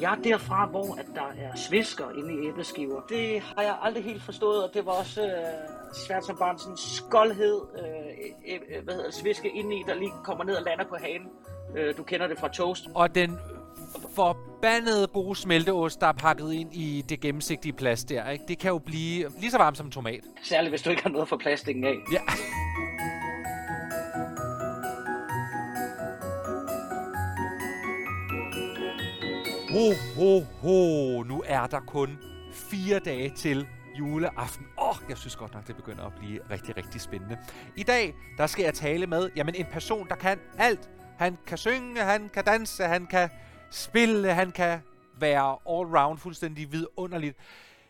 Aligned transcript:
Jeg 0.00 0.12
er 0.12 0.22
derfra, 0.22 0.66
hvor 0.66 0.94
at 0.98 1.06
der 1.14 1.44
er 1.44 1.56
svisker 1.56 2.04
inde 2.18 2.34
i 2.34 2.48
æbleskiver. 2.48 3.00
Det 3.08 3.40
har 3.40 3.62
jeg 3.62 3.76
aldrig 3.82 4.04
helt 4.04 4.22
forstået, 4.22 4.64
og 4.64 4.74
det 4.74 4.86
var 4.86 4.92
også 4.92 5.22
øh, 5.22 5.32
svært 6.06 6.26
som 6.26 6.36
barn. 6.36 6.58
Sådan 6.58 6.76
skoldhed, 6.76 7.60
øh, 7.78 8.54
øh, 8.76 8.84
hvad 8.84 8.94
hedder 8.94 9.10
sviske 9.10 9.48
inde 9.48 9.76
i, 9.76 9.82
der 9.86 9.94
lige 9.94 10.12
kommer 10.24 10.44
ned 10.44 10.54
og 10.54 10.62
lander 10.62 10.84
på 10.84 10.96
hagen. 11.00 11.22
Øh, 11.76 11.96
du 11.96 12.02
kender 12.02 12.26
det 12.26 12.38
fra 12.38 12.48
toast. 12.48 12.84
Og 12.94 13.14
den 13.14 13.38
forbandede 14.14 15.06
gode 15.06 15.36
smelteost, 15.36 16.00
der 16.00 16.06
er 16.06 16.12
pakket 16.12 16.52
ind 16.52 16.74
i 16.74 17.04
det 17.08 17.20
gennemsigtige 17.20 17.72
plast 17.72 18.08
der, 18.08 18.30
ikke? 18.30 18.44
det 18.48 18.58
kan 18.58 18.70
jo 18.70 18.78
blive 18.78 19.30
lige 19.40 19.50
så 19.50 19.58
varmt 19.58 19.76
som 19.76 19.86
en 19.86 19.92
tomat. 19.92 20.20
Særligt, 20.42 20.70
hvis 20.72 20.82
du 20.82 20.90
ikke 20.90 21.02
har 21.02 21.10
noget 21.10 21.28
for 21.28 21.36
plastikken 21.36 21.84
af. 21.84 21.94
Ja. 22.12 22.20
Ho, 29.72 29.92
ho, 30.16 30.40
ho. 30.40 31.22
Nu 31.22 31.42
er 31.46 31.66
der 31.66 31.80
kun 31.80 32.18
fire 32.52 32.98
dage 32.98 33.30
til 33.30 33.68
juleaften. 33.98 34.66
Åh, 34.78 34.88
oh, 34.88 34.96
jeg 35.08 35.18
synes 35.18 35.36
godt 35.36 35.54
nok, 35.54 35.66
det 35.66 35.76
begynder 35.76 36.04
at 36.04 36.12
blive 36.18 36.50
rigtig, 36.50 36.76
rigtig 36.76 37.00
spændende. 37.00 37.38
I 37.76 37.82
dag, 37.82 38.14
der 38.36 38.46
skal 38.46 38.62
jeg 38.62 38.74
tale 38.74 39.06
med 39.06 39.30
jamen, 39.36 39.54
en 39.54 39.66
person, 39.66 40.08
der 40.08 40.14
kan 40.14 40.38
alt. 40.58 40.90
Han 41.18 41.38
kan 41.46 41.58
synge, 41.58 42.00
han 42.00 42.28
kan 42.28 42.44
danse, 42.44 42.84
han 42.84 43.06
kan 43.06 43.30
spille, 43.70 44.34
han 44.34 44.52
kan 44.52 44.80
være 45.18 45.58
all-round 45.68 46.18
fuldstændig 46.18 46.72
vidunderligt. 46.72 47.36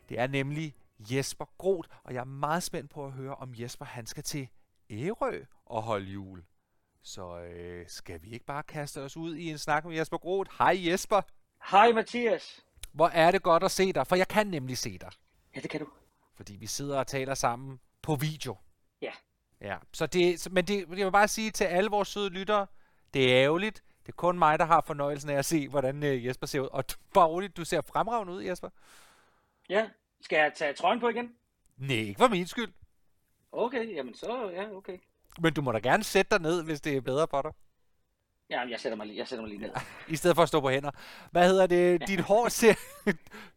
Det 0.09 0.21
er 0.21 0.27
nemlig 0.27 0.75
Jesper 0.99 1.45
Groth, 1.59 1.89
og 2.05 2.15
jeg 2.15 2.21
er 2.21 2.25
meget 2.25 2.63
spændt 2.63 2.91
på 2.91 3.07
at 3.07 3.13
høre, 3.13 3.35
om 3.35 3.53
Jesper 3.59 3.85
han 3.85 4.07
skal 4.07 4.23
til 4.23 4.49
Ærø 4.91 5.41
og 5.67 5.83
holde 5.83 6.07
jul. 6.11 6.43
Så 7.03 7.41
øh, 7.41 7.85
skal 7.89 8.23
vi 8.23 8.31
ikke 8.31 8.47
bare 8.47 8.63
kaste 8.63 9.03
os 9.03 9.17
ud 9.17 9.35
i 9.37 9.51
en 9.51 9.59
snak 9.59 9.85
med 9.85 9.97
Jesper 9.97 10.19
Groth? 10.19 10.51
Hej 10.59 10.79
Jesper! 10.91 11.21
Hej 11.65 11.93
Mathias! 11.93 12.65
Hvor 12.93 13.09
er 13.09 13.31
det 13.31 13.43
godt 13.43 13.63
at 13.63 13.71
se 13.71 13.93
dig, 13.93 14.07
for 14.07 14.17
jeg 14.17 14.29
kan 14.29 14.47
nemlig 14.47 14.79
se 14.79 14.99
dig. 14.99 15.11
Ja, 15.55 15.61
det 15.61 15.71
kan 15.71 15.81
du. 15.81 15.87
Fordi 16.37 16.57
vi 16.57 16.67
sidder 16.67 16.99
og 16.99 17.07
taler 17.07 17.35
sammen 17.35 17.81
på 18.03 18.15
video. 18.15 18.57
Ja. 19.03 19.13
Ja, 19.61 19.77
så 19.93 20.07
det, 20.07 20.53
men 20.53 20.65
det, 20.65 20.79
jeg 20.79 21.07
vil 21.07 21.13
bare 21.13 21.29
sige 21.29 21.51
til 21.51 21.65
alle 21.65 21.91
vores 21.91 22.09
søde 22.09 22.31
lyttere, 22.31 22.67
det 23.15 23.33
er 23.33 23.45
ærgerligt. 23.45 23.83
Det 24.07 24.13
er 24.13 24.17
kun 24.17 24.39
mig, 24.39 24.59
der 24.59 24.65
har 24.65 24.81
fornøjelsen 24.87 25.31
af 25.31 25.35
at 25.35 25.45
se, 25.45 25.69
hvordan 25.69 26.03
øh, 26.03 26.27
Jesper 26.27 26.47
ser 26.47 26.61
ud. 26.61 26.69
Og 26.73 26.85
bare 27.15 27.27
roligt, 27.27 27.57
du 27.57 27.65
ser 27.65 27.81
fremragende 27.81 28.33
ud, 28.33 28.43
Jesper. 28.43 28.69
Ja, 29.69 29.89
skal 30.21 30.37
jeg 30.37 30.53
tage 30.57 30.73
trøjen 30.73 31.01
på 31.01 31.09
igen? 31.09 31.35
Nej, 31.77 31.97
ikke 31.97 32.19
for 32.19 32.29
min 32.29 32.47
skyld. 32.47 32.73
Okay, 33.53 33.97
jamen 33.97 34.15
så, 34.15 34.51
ja, 34.55 34.71
okay. 34.77 34.99
Men 35.39 35.55
du 35.55 35.63
må 35.63 35.73
da 35.73 35.79
gerne 35.79 36.05
sætte 36.05 36.31
dig 36.31 36.41
ned, 36.43 36.63
hvis 36.65 36.81
det 36.81 36.97
er 36.97 37.01
bedre 37.01 37.27
for 37.31 37.43
dig. 37.43 37.53
Ja, 38.51 38.61
jeg 38.61 38.81
sætter 38.81 38.97
mig 38.97 39.07
lige, 39.07 39.19
jeg 39.19 39.29
sætter 39.29 39.43
mig 39.43 39.51
lige 39.51 39.63
ned. 39.63 39.71
I 40.09 40.17
stedet 40.17 40.37
for 40.37 40.43
at 40.43 40.49
stå 40.49 40.61
på 40.61 40.71
hænder. 40.71 40.91
Hvad 41.31 41.49
hedder 41.49 41.67
det? 41.67 42.09
Dit 42.09 42.21
hår 42.21 42.49
ser... 42.49 42.75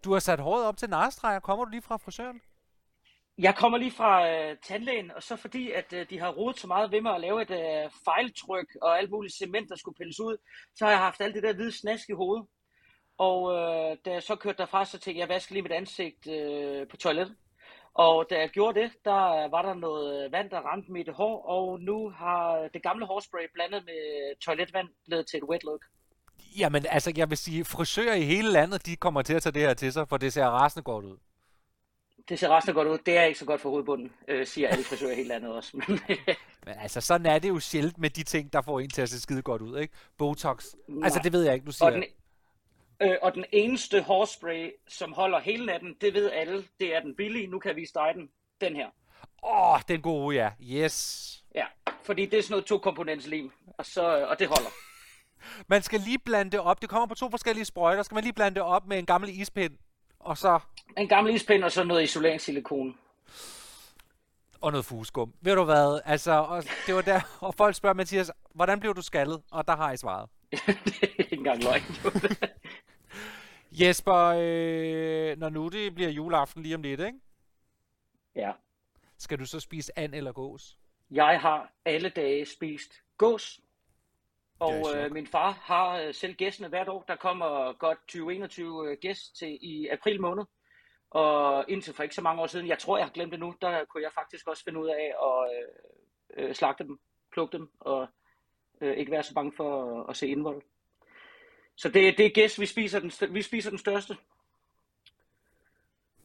Du 0.03 0.13
har 0.13 0.19
sat 0.19 0.39
håret 0.39 0.66
op 0.66 0.77
til 0.77 0.89
narestreger. 0.89 1.39
Kommer 1.39 1.66
du 1.66 1.72
lige 1.72 1.81
fra 1.81 1.97
frisøren? 1.97 2.41
Jeg 3.38 3.55
kommer 3.55 3.77
lige 3.77 3.91
fra 3.91 4.30
øh, 4.30 4.58
tandlægen, 4.64 5.11
og 5.11 5.23
så 5.23 5.36
fordi, 5.36 5.71
at 5.71 5.94
øh, 5.94 6.09
de 6.09 6.19
har 6.19 6.30
rodet 6.31 6.59
så 6.59 6.67
meget 6.67 6.91
ved 6.91 7.02
mig 7.02 7.16
at 7.16 7.21
lave 7.21 7.41
et 7.41 7.52
øh, 7.52 7.91
fejltryk 8.05 8.67
og 8.81 8.97
alt 8.97 9.09
muligt 9.09 9.33
cement, 9.36 9.69
der 9.69 9.75
skulle 9.75 9.95
pilles 9.95 10.19
ud, 10.19 10.38
så 10.75 10.86
har 10.86 10.91
jeg 10.91 10.99
haft 10.99 11.21
alt 11.21 11.36
det 11.36 11.44
der 11.44 11.53
hvide 11.53 11.71
snask 11.71 12.09
i 12.09 12.14
hovedet. 12.14 12.47
Og 13.17 13.53
øh, 13.53 13.97
da 14.05 14.11
jeg 14.11 14.23
så 14.23 14.36
kørte 14.36 14.58
derfra, 14.58 14.86
så 14.86 14.91
tænkte 14.91 15.11
jeg, 15.11 15.19
jeg 15.19 15.30
vasker 15.30 15.53
lige 15.53 15.64
mit 15.64 15.71
ansigt 15.71 16.27
øh, 16.27 16.88
på 16.88 16.97
toilettet. 16.97 17.36
Og 17.95 18.25
da 18.30 18.39
jeg 18.39 18.49
gjorde 18.49 18.80
det, 18.80 18.91
der 19.05 19.49
var 19.49 19.61
der 19.61 19.73
noget 19.73 20.31
vand, 20.31 20.49
der 20.49 20.59
ramte 20.59 20.91
mit 20.91 21.09
hår, 21.09 21.45
og 21.45 21.80
nu 21.80 22.09
har 22.09 22.69
det 22.73 22.83
gamle 22.83 23.05
hårspray 23.05 23.47
blandet 23.53 23.86
med 23.86 24.36
toiletvand 24.39 24.88
blevet 25.05 25.27
til 25.27 25.38
et 25.38 25.44
wet 25.44 25.63
look. 25.63 25.86
Jamen, 26.58 26.86
altså, 26.89 27.14
jeg 27.17 27.30
vil 27.30 27.38
sige, 27.38 27.66
frisører 27.66 28.16
i 28.16 28.23
hele 28.23 28.52
landet, 28.52 28.86
de 28.86 28.95
kommer 28.95 29.21
til 29.21 29.33
at 29.33 29.41
tage 29.41 29.53
det 29.53 29.61
her 29.61 29.73
til 29.73 29.94
sig, 29.94 30.08
for 30.08 30.17
det 30.17 30.33
ser 30.33 30.45
rasende 30.45 30.83
godt 30.83 31.05
ud. 31.05 31.17
Det 32.30 32.39
ser 32.39 32.49
resten 32.49 32.73
godt 32.73 32.88
ud. 32.88 32.97
Det 33.05 33.17
er 33.17 33.23
ikke 33.23 33.39
så 33.39 33.45
godt 33.45 33.61
for 33.61 33.69
hovedbunden, 33.69 34.11
øh, 34.27 34.47
siger 34.47 34.67
alle 34.69 34.83
frisører 34.83 35.11
i 35.11 35.16
hele 35.16 35.27
landet 35.27 35.52
også. 35.52 35.71
Men, 35.73 35.99
Men 36.65 36.75
altså, 36.81 37.02
sådan 37.02 37.25
er 37.25 37.39
det 37.39 37.49
jo 37.49 37.60
sjældent 37.60 37.98
med 37.98 38.10
de 38.10 38.23
ting, 38.23 38.54
der 38.54 38.61
får 38.61 38.80
en 38.80 38.89
til 38.89 39.02
at 39.02 39.10
se 39.10 39.21
skide 39.21 39.42
godt 39.42 39.61
ud, 39.61 39.80
ikke? 39.80 39.93
Botox. 40.17 40.65
Nej. 40.87 41.05
Altså, 41.05 41.20
det 41.23 41.33
ved 41.33 41.43
jeg 41.43 41.54
ikke, 41.54 41.65
du 41.65 41.71
siger. 41.71 41.86
Og 41.86 41.92
den, 41.92 42.04
øh, 43.02 43.15
og 43.21 43.33
den 43.33 43.45
eneste 43.52 44.02
hårspray, 44.02 44.71
som 44.87 45.14
holder 45.14 45.39
hele 45.39 45.65
natten, 45.65 45.95
det 46.02 46.14
ved 46.14 46.31
alle, 46.31 46.64
det 46.80 46.95
er 46.95 46.99
den 46.99 47.15
billige. 47.15 47.48
Nu 47.48 47.59
kan 47.59 47.70
jeg 47.70 47.76
vise 47.76 47.93
dig 47.93 48.11
den. 48.15 48.30
Den 48.61 48.76
her. 48.76 48.87
Åh, 49.43 49.73
oh, 49.73 49.80
den 49.87 50.02
gode, 50.02 50.36
ja. 50.36 50.52
Yes. 50.61 51.30
Ja, 51.55 51.65
fordi 52.04 52.26
det 52.26 52.39
er 52.39 52.43
sådan 52.43 52.54
noget 52.54 52.65
to 52.65 52.77
komponents 52.77 53.27
lim, 53.27 53.52
og, 53.77 53.86
så, 53.86 54.26
og 54.27 54.39
det 54.39 54.48
holder. 54.48 54.70
Man 55.70 55.81
skal 55.81 55.99
lige 55.99 56.20
blande 56.20 56.52
det 56.52 56.59
op. 56.59 56.81
Det 56.81 56.89
kommer 56.89 57.08
på 57.08 57.15
to 57.15 57.30
forskellige 57.30 57.65
sprøjter. 57.65 58.04
Skal 58.04 58.15
man 58.15 58.23
lige 58.23 58.33
blande 58.33 58.55
det 58.55 58.64
op 58.64 58.87
med 58.87 58.99
en 58.99 59.05
gammel 59.05 59.39
ispind, 59.39 59.77
og 60.20 60.37
så... 60.37 60.60
En 60.98 61.08
gammel 61.08 61.36
ispind, 61.36 61.64
og 61.64 61.71
så 61.71 61.83
noget 61.83 62.04
isoleringssilikon. 62.04 62.98
Og 64.61 64.71
noget 64.71 64.86
fuskum. 64.86 65.33
Ved 65.42 65.55
du 65.55 65.64
hvad? 65.64 66.02
Altså, 66.05 66.31
og 66.31 66.64
det 66.87 66.95
var 66.95 67.02
der, 67.02 67.21
og 67.39 67.55
folk 67.55 67.75
spørger 67.75 67.93
Mathias, 67.93 68.31
hvordan 68.54 68.80
blev 68.80 68.95
du 68.95 69.02
skaldet? 69.02 69.42
Og 69.52 69.67
der 69.67 69.75
har 69.75 69.92
I 69.92 69.98
svaret. 69.98 70.30
det 70.86 71.03
er 71.03 71.08
ikke 71.17 71.36
engang 71.36 71.64
løgn. 71.64 71.81
Jesper, 73.81 74.36
øh, 74.37 75.37
når 75.37 75.49
nu 75.49 75.67
det 75.67 75.95
bliver 75.95 76.09
juleaften 76.09 76.64
lige 76.64 76.75
om 76.75 76.81
lidt, 76.81 76.99
ikke? 76.99 77.19
ja. 78.36 78.52
Skal 79.17 79.39
du 79.39 79.45
så 79.45 79.59
spise 79.59 79.99
and 79.99 80.15
eller 80.15 80.31
gås? 80.31 80.77
Jeg 81.11 81.42
har 81.42 81.71
alle 81.86 82.09
dage 82.09 82.45
spist 82.45 82.93
gås. 83.17 83.59
Og 84.59 84.95
øh, 84.95 85.11
min 85.11 85.27
far 85.27 85.52
har 85.52 85.97
øh, 85.97 86.13
selv 86.13 86.33
gæstene 86.33 86.67
hvert 86.67 86.89
år. 86.89 87.03
Der 87.08 87.15
kommer 87.15 87.73
godt 87.73 87.99
20-21 88.11 88.89
øh, 88.89 88.97
gæst 89.02 89.37
til 89.37 89.58
i 89.61 89.87
april 89.87 90.21
måned. 90.21 90.43
Og 91.09 91.65
indtil 91.67 91.93
for 91.93 92.03
ikke 92.03 92.15
så 92.15 92.21
mange 92.21 92.42
år 92.42 92.47
siden, 92.47 92.67
jeg 92.67 92.80
tror 92.80 92.97
jeg 92.97 93.05
har 93.05 93.11
glemt 93.11 93.31
det 93.31 93.39
nu, 93.39 93.55
der 93.61 93.86
kunne 93.86 94.03
jeg 94.03 94.11
faktisk 94.13 94.47
også 94.47 94.63
finde 94.63 94.80
ud 94.80 94.87
af 94.87 95.13
at 95.27 95.52
øh, 95.55 96.47
øh, 96.49 96.55
slagte 96.55 96.83
dem, 96.83 96.99
plukke 97.31 97.58
dem 97.58 97.71
og 97.80 98.08
øh, 98.82 98.98
ikke 98.98 99.11
være 99.11 99.23
så 99.23 99.34
bange 99.34 99.52
for 99.58 100.00
at, 100.02 100.10
at 100.10 100.17
se 100.17 100.28
indvold. 100.28 100.61
Så 101.76 101.89
det, 101.89 102.17
det 102.17 102.26
er 102.26 102.30
gæst, 102.30 102.60
vi 102.60 102.66
spiser 102.66 103.00
den, 103.00 103.11
vi 103.34 103.42
spiser 103.42 103.70
den 103.70 103.80
største. 103.80 104.17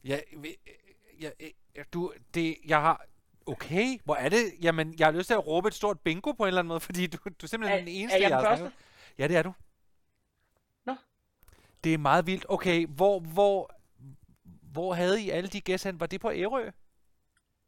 Ja, 0.03 0.19
ja, 1.21 1.29
ja, 1.75 1.83
du, 1.93 2.13
det, 2.33 2.57
jeg 2.67 2.81
har... 2.81 3.05
Okay, 3.45 3.99
hvor 4.05 4.15
er 4.15 4.29
det? 4.29 4.43
Jamen, 4.61 4.95
jeg 4.99 5.07
har 5.07 5.11
lyst 5.11 5.27
til 5.27 5.33
at 5.33 5.47
råbe 5.47 5.67
et 5.67 5.73
stort 5.73 5.99
bingo 5.99 6.31
på 6.31 6.43
en 6.43 6.47
eller 6.47 6.59
anden 6.61 6.67
måde, 6.67 6.79
fordi 6.89 7.07
du, 7.07 7.17
du 7.17 7.45
er 7.45 7.47
simpelthen 7.47 7.79
Er- 7.79 7.85
den 7.85 7.93
eneste, 7.93 8.17
er 8.17 8.21
jeg 8.21 8.29
den 8.29 8.39
har 8.39 8.55
snakket. 8.55 8.77
Ja, 9.17 9.27
det 9.27 9.35
er 9.37 9.43
du. 9.43 9.53
Nå. 10.85 10.95
Det 11.83 11.93
er 11.93 11.97
meget 11.97 12.27
vildt. 12.27 12.45
Okay, 12.49 12.87
hvor, 12.87 13.19
hvor, 13.19 13.71
hvor 14.71 14.93
havde 14.93 15.21
I 15.21 15.29
alle 15.29 15.49
de 15.49 15.61
gæster 15.61 15.89
hen? 15.89 15.99
Var 15.99 16.05
det 16.05 16.21
på 16.21 16.31
Ærø? 16.31 16.71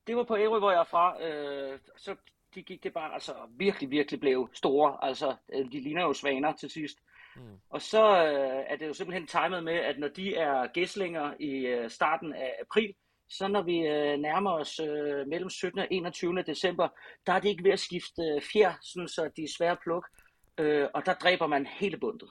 Det 0.08 0.16
var 0.16 0.24
på 0.24 0.38
Ærø, 0.38 0.60
hvor 0.60 0.72
jeg 0.72 0.80
er 0.80 0.84
fra. 0.84 1.24
Øh, 1.24 1.80
så 1.98 2.16
de 2.56 2.64
gik 2.64 2.84
det 2.84 2.94
bare 2.94 3.14
altså 3.14 3.34
virkelig, 3.58 3.92
virkelig 3.92 4.20
blev 4.20 4.50
store. 4.54 4.98
Altså, 5.02 5.36
øh, 5.54 5.72
de 5.72 5.80
ligner 5.80 6.02
jo 6.02 6.14
svaner 6.14 6.54
til 6.54 6.70
sidst. 6.70 6.98
Mm. 7.36 7.42
Og 7.70 7.82
så 7.82 8.04
øh, 8.04 8.64
er 8.68 8.76
det 8.76 8.88
jo 8.88 8.94
simpelthen 8.94 9.28
timet 9.28 9.64
med, 9.64 9.74
at 9.74 10.00
når 10.00 10.08
de 10.08 10.36
er 10.36 10.68
gæstlinger 10.68 11.34
i 11.40 11.52
øh, 11.52 11.90
starten 11.90 12.34
af 12.34 12.56
april, 12.62 12.94
så 13.30 13.48
når 13.48 13.62
vi 13.62 13.78
øh, 13.78 14.20
nærmer 14.20 14.52
os 14.52 14.80
øh, 14.80 15.28
mellem 15.28 15.50
17. 15.50 15.80
og 15.80 15.88
21. 15.92 16.42
december, 16.42 16.88
der 17.28 17.34
er 17.34 17.40
det 17.40 17.50
ikke 17.50 17.64
ved 17.64 17.72
at 17.72 17.80
skifte 17.80 18.22
øh, 18.22 18.42
fjer, 18.54 18.74
sådan 18.82 19.08
så 19.08 19.30
de 19.38 19.44
er 19.44 19.54
svære 19.58 19.72
at 19.72 19.80
plukke. 19.84 20.10
Øh, 20.58 20.88
og 20.94 21.06
der 21.06 21.14
dræber 21.14 21.48
man 21.48 21.66
hele 21.66 21.98
bundet. 21.98 22.30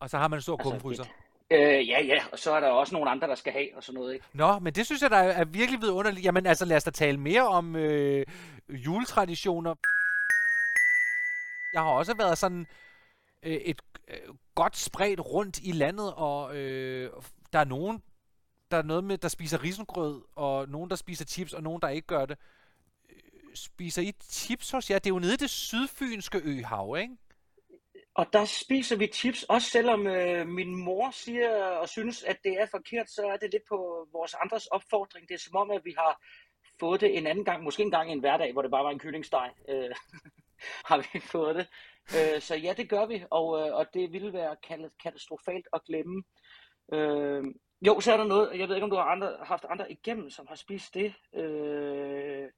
Og 0.00 0.10
så 0.10 0.18
har 0.18 0.28
man 0.28 0.36
en 0.36 0.42
stor 0.42 0.56
Altså. 0.90 1.08
Øh, 1.50 1.88
ja, 1.88 2.02
ja, 2.04 2.22
og 2.32 2.38
så 2.38 2.52
er 2.52 2.60
der 2.60 2.68
også 2.68 2.94
nogle 2.94 3.10
andre, 3.10 3.26
der 3.28 3.34
skal 3.34 3.52
have 3.52 3.68
og 3.76 3.82
sådan 3.82 3.98
noget, 3.98 4.14
ikke? 4.14 4.26
Nå, 4.32 4.58
men 4.58 4.72
det 4.72 4.86
synes 4.86 5.02
jeg, 5.02 5.10
der 5.10 5.16
er 5.16 5.44
virkelig 5.44 5.80
vidunderligt. 5.80 6.24
Jamen 6.24 6.46
altså, 6.46 6.64
lad 6.64 6.76
os 6.76 6.84
da 6.84 6.90
tale 6.90 7.20
mere 7.20 7.48
om 7.48 7.76
øh, 7.76 8.26
juletraditioner. 8.68 9.74
Jeg 11.72 11.82
har 11.82 11.90
også 11.90 12.14
været 12.16 12.38
sådan 12.38 12.66
øh, 13.42 13.52
et 13.52 13.82
øh, 14.08 14.34
godt 14.54 14.76
spredt 14.76 15.20
rundt 15.20 15.58
i 15.58 15.72
landet, 15.72 16.14
og 16.16 16.56
øh, 16.56 17.10
der 17.52 17.58
er 17.58 17.64
nogen, 17.64 18.02
der 18.70 18.76
er 18.76 18.82
noget 18.82 19.04
med, 19.04 19.18
der 19.18 19.28
spiser 19.28 19.62
risengrød, 19.62 20.22
og 20.36 20.68
nogen, 20.68 20.90
der 20.90 20.96
spiser 20.96 21.24
chips, 21.24 21.52
og 21.52 21.62
nogen, 21.62 21.82
der 21.82 21.88
ikke 21.88 22.06
gør 22.06 22.26
det. 22.26 22.38
Øh, 23.10 23.16
Spiser 23.54 24.02
I 24.02 24.12
chips 24.22 24.70
hos 24.70 24.90
jer? 24.90 24.98
Det 24.98 25.10
er 25.10 25.14
jo 25.14 25.18
nede 25.18 25.34
i 25.34 25.36
det 25.36 25.50
sydfynske 25.50 26.40
øhav, 26.44 26.96
ikke? 27.00 27.16
Og 28.18 28.32
der 28.32 28.44
spiser 28.44 28.96
vi 28.96 29.06
chips, 29.06 29.42
også 29.42 29.70
selvom 29.70 30.06
øh, 30.06 30.46
min 30.46 30.76
mor 30.84 31.10
siger 31.10 31.64
og 31.64 31.88
synes, 31.88 32.22
at 32.22 32.38
det 32.44 32.60
er 32.60 32.66
forkert, 32.66 33.10
så 33.10 33.22
er 33.22 33.36
det 33.36 33.52
lidt 33.52 33.62
på 33.68 34.08
vores 34.12 34.34
andres 34.34 34.66
opfordring. 34.66 35.28
Det 35.28 35.34
er 35.34 35.38
som 35.38 35.56
om, 35.56 35.70
at 35.70 35.84
vi 35.84 35.94
har 35.98 36.22
fået 36.80 37.00
det 37.00 37.18
en 37.18 37.26
anden 37.26 37.44
gang, 37.44 37.62
måske 37.62 37.82
en 37.82 37.90
gang 37.90 38.10
i 38.10 38.12
en 38.12 38.20
hverdag, 38.20 38.52
hvor 38.52 38.62
det 38.62 38.70
bare 38.70 38.84
var 38.84 38.90
en 38.90 38.98
kyllingsteg, 38.98 39.50
øh, 39.68 39.90
har 40.88 40.98
vi 41.12 41.20
fået 41.20 41.56
det. 41.56 41.66
Øh, 42.16 42.40
så 42.40 42.56
ja, 42.56 42.72
det 42.76 42.88
gør 42.88 43.06
vi, 43.06 43.24
og, 43.30 43.60
øh, 43.60 43.74
og 43.74 43.86
det 43.94 44.12
ville 44.12 44.32
være 44.32 44.56
katastrofalt 45.02 45.68
at 45.72 45.84
glemme. 45.84 46.22
Øh, 46.92 47.44
jo, 47.86 48.00
så 48.00 48.12
er 48.12 48.16
der 48.16 48.24
noget, 48.24 48.58
jeg 48.58 48.68
ved 48.68 48.76
ikke, 48.76 48.84
om 48.84 48.90
du 48.90 48.96
har 48.96 49.04
andre, 49.04 49.36
haft 49.42 49.64
andre 49.70 49.92
igennem, 49.92 50.30
som 50.30 50.46
har 50.48 50.56
spist 50.56 50.94
det. 50.94 51.14
Øh, 51.34 52.48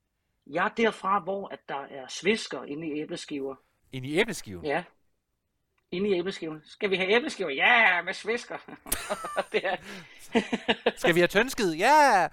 jeg 0.47 0.65
er 0.65 0.75
derfra, 0.77 1.19
hvor 1.19 1.49
at 1.49 1.61
der 1.69 1.87
er 1.91 2.07
svisker 2.09 2.65
inde 2.65 2.89
i 2.89 3.01
æbleskiver. 3.01 3.55
Ind 3.93 4.07
i 4.07 4.19
æbleskiven. 4.19 4.65
Ja. 4.65 4.85
Inde 5.93 6.11
i 6.11 6.19
æbleskiven. 6.19 6.63
Skal 6.65 6.91
vi 6.91 6.97
have 6.97 7.11
æbleskiver? 7.17 7.51
Ja, 7.51 8.03
med 8.03 8.15
svisker. 8.15 8.59
det 9.53 9.61
er, 9.67 9.77
Skal 10.99 11.15
vi 11.15 11.21
have 11.21 11.29
tønskid? 11.29 11.73
Ja! 11.75 12.29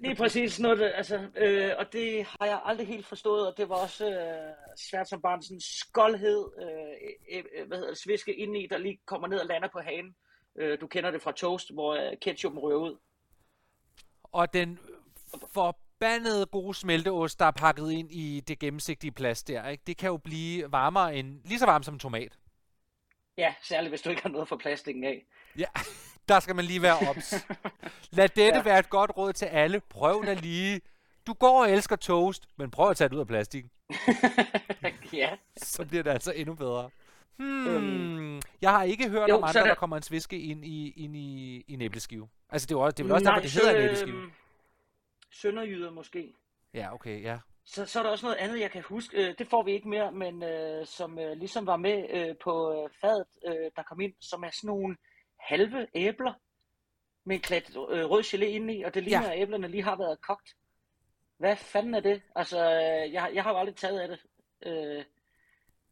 Lige 0.00 0.14
præcis 0.16 0.60
noget, 0.60 0.78
det- 0.78 0.92
altså, 0.94 1.28
øh, 1.36 1.70
og 1.78 1.92
det 1.92 2.24
har 2.24 2.46
jeg 2.46 2.60
aldrig 2.64 2.86
helt 2.86 3.06
forstået, 3.06 3.46
og 3.46 3.54
det 3.56 3.68
var 3.68 3.74
også 3.74 4.06
øh, 4.10 4.54
svært 4.90 5.08
som 5.08 5.22
barn, 5.22 5.42
sådan 5.42 5.60
skoldhed, 5.60 6.44
øh, 6.62 7.38
øh, 7.54 7.66
hvad 7.68 7.76
hedder 7.78 7.90
det, 7.90 7.98
sviske 8.02 8.34
indeni, 8.34 8.66
der 8.70 8.78
lige 8.78 8.98
kommer 9.06 9.28
ned 9.28 9.38
og 9.38 9.46
lander 9.46 9.68
på 9.72 9.78
hagen. 9.80 10.14
Øh, 10.58 10.80
du 10.80 10.86
kender 10.86 11.10
det 11.10 11.22
fra 11.22 11.32
toast, 11.32 11.72
hvor 11.74 11.94
øh, 11.94 12.12
ketchupen 12.22 12.58
ryger 12.58 12.78
ud. 12.78 12.96
Og 14.22 14.52
den 14.52 14.78
forbandede 16.02 16.46
gode 16.46 16.74
smelteost, 16.74 17.38
der 17.38 17.44
er 17.46 17.50
pakket 17.50 17.90
ind 17.92 18.12
i 18.12 18.40
det 18.48 18.58
gennemsigtige 18.58 19.10
plast 19.10 19.48
der, 19.48 19.68
ikke? 19.68 19.82
det 19.86 19.96
kan 19.96 20.08
jo 20.08 20.16
blive 20.16 20.72
varmere 20.72 21.16
end, 21.16 21.40
lige 21.44 21.58
så 21.58 21.66
varmt 21.66 21.84
som 21.84 21.94
en 21.94 21.98
tomat. 22.00 22.38
Ja, 23.38 23.54
særligt 23.62 23.90
hvis 23.90 24.00
du 24.00 24.10
ikke 24.10 24.22
har 24.22 24.28
noget 24.28 24.48
for 24.48 24.56
plastikken 24.56 25.04
af. 25.04 25.24
Ja, 25.58 25.64
der 26.28 26.40
skal 26.40 26.56
man 26.56 26.64
lige 26.64 26.82
være 26.82 27.08
ops. 27.08 27.34
Lad 28.10 28.28
dette 28.28 28.56
ja. 28.58 28.62
Være 28.62 28.78
et 28.78 28.90
godt 28.90 29.10
råd 29.16 29.32
til 29.32 29.44
alle. 29.46 29.80
Prøv 29.80 30.24
da 30.26 30.34
lige. 30.34 30.80
Du 31.26 31.32
går 31.32 31.62
og 31.62 31.70
elsker 31.70 31.96
toast, 31.96 32.48
men 32.56 32.70
prøv 32.70 32.90
at 32.90 32.96
tage 32.96 33.08
det 33.08 33.14
ud 33.14 33.20
af 33.20 33.26
plastikken. 33.26 33.70
ja, 35.12 35.30
Så 35.56 35.84
bliver 35.86 36.02
det 36.02 36.10
altså 36.10 36.32
endnu 36.32 36.54
bedre. 36.54 36.90
Hmm, 37.36 37.66
Øhm. 37.68 38.42
jeg 38.62 38.70
har 38.70 38.82
ikke 38.82 39.08
hørt 39.08 39.28
Jo, 39.28 39.36
om 39.36 39.44
andre, 39.44 39.60
er 39.60 39.64
der 39.64 39.70
der- 39.70 39.74
kommer 39.74 39.96
en 39.96 40.02
sviske 40.02 40.38
ind 40.40 40.64
i, 40.64 40.90
ind 40.96 41.16
i, 41.16 41.56
i 41.68 41.74
en 41.74 41.80
æbleskive. 41.82 42.28
Altså, 42.50 42.66
det 42.66 42.74
er, 42.74 42.78
jo 42.78 42.80
også, 42.84 42.92
det 42.92 43.00
er 43.00 43.04
vel 43.04 43.12
også 43.12 43.24
derfor, 43.24 43.40
det 43.40 43.50
hedder 43.52 43.70
en 43.76 43.82
æbleskive. 43.84 44.30
Sønderjyder 45.32 45.90
måske. 45.90 46.34
Ja, 46.74 46.94
okay, 46.94 47.22
ja. 47.22 47.38
Så, 47.64 47.86
så 47.86 47.98
er 47.98 48.02
der 48.02 48.10
også 48.10 48.26
noget 48.26 48.36
andet, 48.36 48.60
jeg 48.60 48.70
kan 48.70 48.82
huske. 48.82 49.28
Øh, 49.28 49.34
det 49.38 49.46
får 49.48 49.62
vi 49.62 49.72
ikke 49.72 49.88
mere, 49.88 50.12
men 50.12 50.42
øh, 50.42 50.86
som 50.86 51.18
øh, 51.18 51.36
ligesom 51.36 51.66
var 51.66 51.76
med 51.76 52.06
øh, 52.10 52.36
på 52.44 52.82
øh, 52.84 52.90
fadet, 53.00 53.26
øh, 53.46 53.70
der 53.76 53.82
kom 53.82 54.00
ind, 54.00 54.14
som 54.20 54.42
er 54.44 54.50
sådan 54.50 54.68
nogle 54.68 54.96
halve 55.40 55.86
æbler 55.94 56.32
med 57.24 57.36
en 57.36 57.42
klat 57.42 57.70
øh, 57.70 58.04
rød 58.10 58.22
gelé 58.22 58.44
indeni, 58.44 58.82
og 58.82 58.94
det 58.94 59.02
ligner, 59.02 59.26
Ja. 59.26 59.32
at 59.34 59.40
æblerne 59.42 59.68
lige 59.68 59.82
har 59.82 59.96
været 59.96 60.20
kogt. 60.20 60.54
Hvad 61.36 61.56
fanden 61.56 61.94
er 61.94 62.00
det? 62.00 62.22
Altså, 62.36 62.58
øh, 62.58 63.12
jeg, 63.12 63.22
har- 63.22 63.28
jeg 63.30 63.42
har 63.42 63.50
jo 63.52 63.58
aldrig 63.58 63.76
taget 63.76 64.00
af 64.00 64.08
det. 64.08 64.20
Øh, 64.66 65.04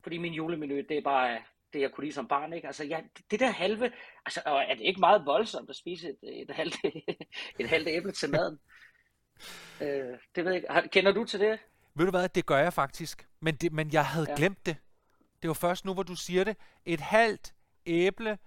fordi 0.03 0.19
min 0.19 0.33
julemenu, 0.33 0.75
det 0.77 0.91
er 0.99 1.03
bare 1.03 1.43
det, 1.73 1.81
jeg 1.81 1.93
kunne 1.93 2.05
lide 2.05 2.15
som 2.15 2.29
barn, 2.29 2.53
ikke? 2.53 2.67
Altså, 2.67 2.85
ja, 2.85 3.01
det, 3.17 3.31
det 3.31 3.41
der 3.41 3.51
halve, 3.51 3.93
altså, 4.27 4.43
og 4.47 4.63
er 4.63 4.75
det 4.75 4.83
ikke 4.83 5.01
meget 5.01 5.27
voldsomt 5.27 5.71
at 5.71 5.77
spise 5.77 6.09
et, 6.11 6.19
et, 6.23 6.51
halvt, 6.51 6.77
et 7.61 7.69
halvt 7.69 7.89
æble 7.89 8.13
til 8.13 8.31
maden? 8.31 8.59
Øh, 9.81 10.19
det 10.35 10.45
ved 10.45 10.53
jeg 10.53 10.57
ikke. 10.57 10.89
Kender 10.89 11.13
du 11.13 11.25
til 11.25 11.41
det? 11.41 11.59
Ved 11.95 12.05
du 12.05 12.11
hvad, 12.11 12.29
det 12.29 12.47
gør 12.47 12.59
jeg 12.59 12.73
faktisk. 12.73 13.29
Men, 13.41 13.55
det, 13.57 13.73
men 13.73 13.93
jeg 13.93 14.07
havde 14.07 14.27
ja. 14.29 14.37
Glemt 14.37 14.67
det. 14.67 14.77
Det 15.43 15.49
var 15.49 15.55
først 15.55 15.85
nu, 15.85 15.95
hvor 15.95 16.03
du 16.03 16.15
siger 16.17 16.45
det. 16.45 16.57
Et 16.85 17.01
halvt 17.01 17.55
æble 17.87 18.39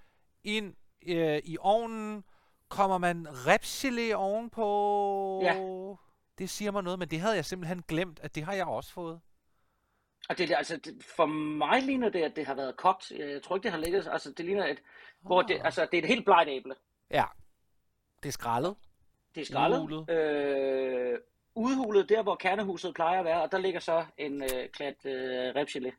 ind 0.44 0.76
øh, 1.08 1.42
i 1.44 1.58
ovnen. 1.60 2.24
Kommer 2.70 2.98
man 2.98 3.28
ripsgelé 3.28 4.14
ovenpå? 4.14 5.42
Ja. 5.44 5.54
Det 6.38 6.50
siger 6.50 6.72
mig 6.72 6.84
noget, 6.84 7.00
men 7.00 7.08
det 7.08 7.20
havde 7.20 7.36
jeg 7.36 7.46
simpelthen 7.46 7.84
glemt, 7.88 8.20
at 8.24 8.36
det 8.36 8.44
har 8.44 8.54
jeg 8.54 8.66
også 8.66 8.94
fået. 8.94 9.20
Og 10.30 10.38
det, 10.38 10.52
altså, 10.58 10.78
det, 10.78 11.04
for 11.16 11.26
mig 11.26 11.84
ligner 11.84 12.10
det, 12.10 12.24
at 12.24 12.36
det 12.36 12.46
har 12.46 12.54
været 12.56 12.78
kogt. 12.78 13.12
Jeg 13.12 13.44
tror 13.44 13.56
ikke, 13.56 13.64
det 13.64 13.72
har 13.72 13.80
ligget. 13.80 14.08
Altså, 14.12 14.32
det 14.32 14.46
ligner 14.46 14.66
et, 14.68 14.82
hvor 15.22 15.42
det, 15.42 15.56
Ah. 15.56 15.66
altså, 15.66 15.88
det 15.92 15.98
er 15.98 16.02
et 16.02 16.08
helt 16.08 16.26
blegt 16.26 16.50
æble. 16.50 16.76
Ja. 17.12 17.26
Det 18.24 18.30
er 18.30 18.34
skrællet. 18.34 18.76
Det 19.36 19.42
er 19.42 19.46
skrællet. 19.46 19.80
Udhulet. 19.80 20.10
Øh, 20.10 21.20
udhulet 21.56 22.10
der, 22.10 22.24
hvor 22.24 22.36
kernehuset 22.36 22.94
plejer 22.96 23.20
at 23.20 23.26
være, 23.26 23.42
og 23.42 23.52
der 23.52 23.58
ligger 23.58 23.80
så 23.80 24.06
en 24.18 24.44
øh, 24.44 24.70
klat 24.74 25.06
øh, 25.06 25.50
ribsgelé. 25.56 25.92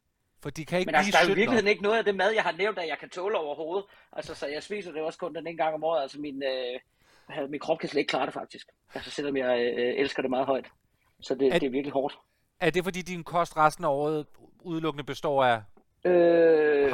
For 0.42 0.50
de 0.50 0.64
kan 0.64 0.78
ikke 0.78 0.88
Men 0.88 0.94
altså, 0.94 1.12
der 1.12 1.18
er 1.18 1.22
jo 1.28 1.32
i 1.32 1.34
virkeligheden 1.34 1.68
ikke 1.68 1.82
noget 1.82 1.98
af 1.98 2.04
det 2.04 2.14
mad, 2.14 2.30
jeg 2.30 2.42
har 2.42 2.52
nævnt, 2.52 2.78
at 2.78 2.88
jeg 2.88 2.98
kan 2.98 3.10
tåle 3.10 3.38
overhovedet. 3.38 3.84
Altså, 4.12 4.34
så 4.34 4.46
jeg 4.46 4.62
spiser 4.62 4.92
det 4.92 5.02
også 5.02 5.18
kun 5.18 5.34
den 5.34 5.46
ene 5.46 5.56
gang 5.56 5.74
om 5.74 5.84
året. 5.84 6.02
Altså, 6.02 6.20
min, 6.20 6.42
øh, 6.42 7.50
min 7.50 7.60
krop 7.60 7.78
kan 7.78 7.88
slet 7.88 7.98
ikke 8.00 8.10
klare 8.10 8.26
det, 8.26 8.34
faktisk. 8.34 8.66
Altså, 8.94 9.10
selvom 9.10 9.36
jeg 9.36 9.60
øh, 9.60 9.94
elsker 9.96 10.22
det 10.22 10.30
meget 10.30 10.46
højt. 10.46 10.66
Så 11.20 11.34
det, 11.34 11.54
Er- 11.54 11.58
det 11.58 11.66
er 11.66 11.70
virkelig 11.70 11.92
hårdt. 11.92 12.18
Er 12.60 12.70
det 12.70 12.84
fordi 12.84 13.02
din 13.02 13.24
kost 13.24 13.56
resten 13.56 13.84
af 13.84 13.88
året 13.88 14.26
udelukkende 14.60 15.04
består 15.04 15.44
af... 15.44 15.62
Øh. 16.04 16.90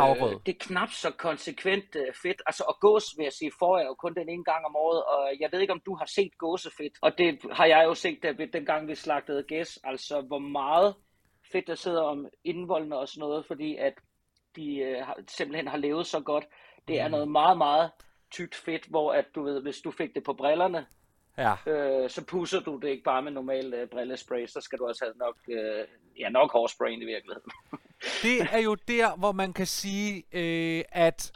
Det 0.46 0.52
er 0.54 0.58
knap 0.60 0.88
så 0.90 1.10
konsekvent 1.10 1.96
øh, 1.96 2.14
fedt. 2.22 2.42
Altså, 2.46 2.64
og 2.68 2.76
gås, 2.80 3.04
vil 3.16 3.24
jeg 3.24 3.32
sige, 3.32 3.52
får 3.58 3.78
jeg 3.78 3.86
jo 3.86 3.94
kun 3.94 4.14
den 4.14 4.28
ene 4.28 4.44
gang 4.44 4.64
om 4.66 4.76
året, 4.76 5.02
og 5.04 5.32
jeg 5.40 5.48
ved 5.52 5.60
ikke, 5.60 5.72
om 5.72 5.80
du 5.86 5.94
har 5.94 6.06
set 6.06 6.38
gåsefedt. 6.38 6.92
Og 7.02 7.18
det 7.18 7.38
har 7.52 7.66
jeg 7.66 7.84
jo 7.84 7.94
set, 7.94 8.18
da 8.22 8.30
vi, 8.30 8.46
dengang 8.46 8.88
vi 8.88 8.94
slagtede 8.94 9.42
gæs. 9.42 9.78
Altså, 9.84 10.20
hvor 10.20 10.38
meget 10.38 10.94
fedt 11.52 11.66
der 11.66 11.74
sidder 11.74 12.02
om 12.02 12.26
indvoldene 12.44 12.98
og 12.98 13.08
sådan 13.08 13.20
noget, 13.20 13.46
fordi 13.46 13.76
at 13.76 13.94
de 14.56 14.76
øh, 14.78 15.02
simpelthen 15.28 15.68
har 15.68 15.76
levet 15.78 16.06
så 16.06 16.20
godt. 16.20 16.44
Det 16.88 17.00
er 17.00 17.08
Mm. 17.08 17.10
noget 17.10 17.28
meget, 17.28 17.58
meget 17.58 17.90
tykt 18.30 18.54
fedt, 18.54 18.86
hvor 18.86 19.12
at 19.12 19.24
du 19.34 19.42
ved, 19.42 19.62
hvis 19.62 19.80
du 19.80 19.90
fik 19.90 20.14
det 20.14 20.24
på 20.24 20.32
brillerne, 20.32 20.86
Ja. 21.38 21.54
øh, 21.66 22.10
så 22.10 22.24
pusser 22.26 22.60
du 22.60 22.76
det 22.76 22.88
ikke 22.88 23.02
bare 23.02 23.22
med 23.22 23.32
normal 23.32 23.74
øh, 23.74 23.88
brillespray, 23.88 24.46
så 24.46 24.60
skal 24.60 24.78
du 24.78 24.86
også 24.86 25.04
have 25.04 25.14
nok, 25.16 25.36
øh, 25.48 25.84
ja, 26.18 26.28
nok 26.28 26.52
hårsprayen 26.52 27.02
i 27.02 27.04
virkeligheden. 27.04 27.50
Det 28.22 28.40
er 28.40 28.58
jo 28.58 28.74
der, 28.74 29.16
hvor 29.16 29.32
man 29.32 29.52
kan 29.52 29.66
sige, 29.66 30.24
øh, 30.32 30.84
at 30.92 31.32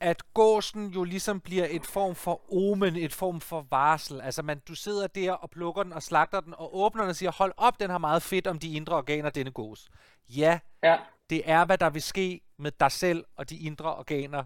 at 0.00 0.34
gåsen 0.34 0.88
jo 0.88 1.04
ligesom 1.04 1.40
bliver 1.40 1.66
et 1.70 1.86
form 1.86 2.14
for 2.14 2.52
omen, 2.52 2.96
et 2.96 3.12
form 3.12 3.40
for 3.40 3.66
varsel. 3.70 4.20
Altså 4.20 4.42
man, 4.42 4.58
du 4.58 4.74
sidder 4.74 5.06
der 5.06 5.32
og 5.32 5.50
plukker 5.50 5.82
den 5.82 5.92
og 5.92 6.02
slagter 6.02 6.40
den 6.40 6.54
og 6.54 6.76
åbner 6.76 7.02
den 7.02 7.10
og 7.10 7.16
siger, 7.16 7.30
hold 7.30 7.52
op, 7.56 7.80
den 7.80 7.90
har 7.90 7.98
meget 7.98 8.22
fedt 8.22 8.46
om 8.46 8.58
de 8.58 8.72
indre 8.72 8.96
organer, 8.96 9.30
denne 9.30 9.50
gås. 9.50 9.88
Ja, 10.28 10.58
Ja, 10.82 10.98
det 11.30 11.50
er, 11.50 11.64
hvad 11.64 11.78
der 11.78 11.90
vil 11.90 12.02
ske 12.02 12.40
med 12.58 12.72
dig 12.80 12.92
selv 12.92 13.24
og 13.36 13.50
de 13.50 13.56
indre 13.56 13.94
organer, 13.94 14.44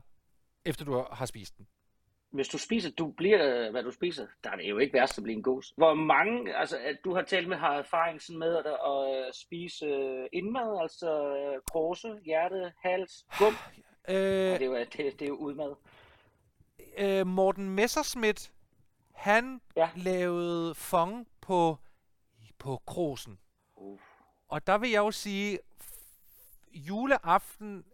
efter 0.65 0.85
du 0.85 1.07
har 1.13 1.27
spist 1.27 1.59
den. 1.59 1.67
Hvis 2.31 2.49
du 2.49 2.59
spiser, 2.59 2.91
du 2.91 3.11
bliver, 3.11 3.71
hvad 3.71 3.83
du 3.83 3.91
spiser, 3.91 4.27
der 4.45 4.51
er 4.51 4.57
det 4.57 4.65
jo 4.65 4.79
ikke 4.79 4.93
værst 4.95 5.19
at 5.19 5.25
blive 5.25 5.37
en 5.37 5.43
gås. 5.43 5.73
Hvor 5.77 5.95
mange, 5.95 6.57
altså 6.57 6.79
at 6.79 6.97
du 7.05 7.15
har 7.15 7.23
talt 7.23 7.49
med, 7.49 7.57
har 7.57 7.75
erfaring 7.79 8.23
sådan 8.23 8.39
med 8.39 8.57
at, 8.57 8.67
at 8.67 9.35
spise 9.37 9.87
øh, 9.87 10.27
indmad, 10.33 10.79
altså 10.83 11.37
øh, 11.37 11.61
krose, 11.73 12.19
hjerte, 12.25 12.73
hals, 12.83 13.27
gum. 13.39 13.55
Øh, 14.09 14.15
Ja, 14.15 14.53
det, 14.59 14.63
er 14.63 14.67
jo, 14.67 14.75
det, 14.77 14.97
det 14.97 15.23
er 15.23 15.27
jo 15.29 15.35
udmad. 15.37 15.75
øh, 16.99 17.27
Morten 17.27 17.71
Messerschmidt, 17.71 18.53
han 19.15 19.61
ja. 19.77 19.91
Lavede 19.97 20.75
fong 20.75 21.29
på, 21.41 21.77
på 22.59 22.83
krosen. 22.87 23.39
Uh. 23.77 23.99
Og 24.49 24.67
der 24.67 24.79
vil 24.79 24.91
jeg 24.91 24.99
jo 24.99 25.11
sige, 25.11 25.59
juleaften, 26.75 27.85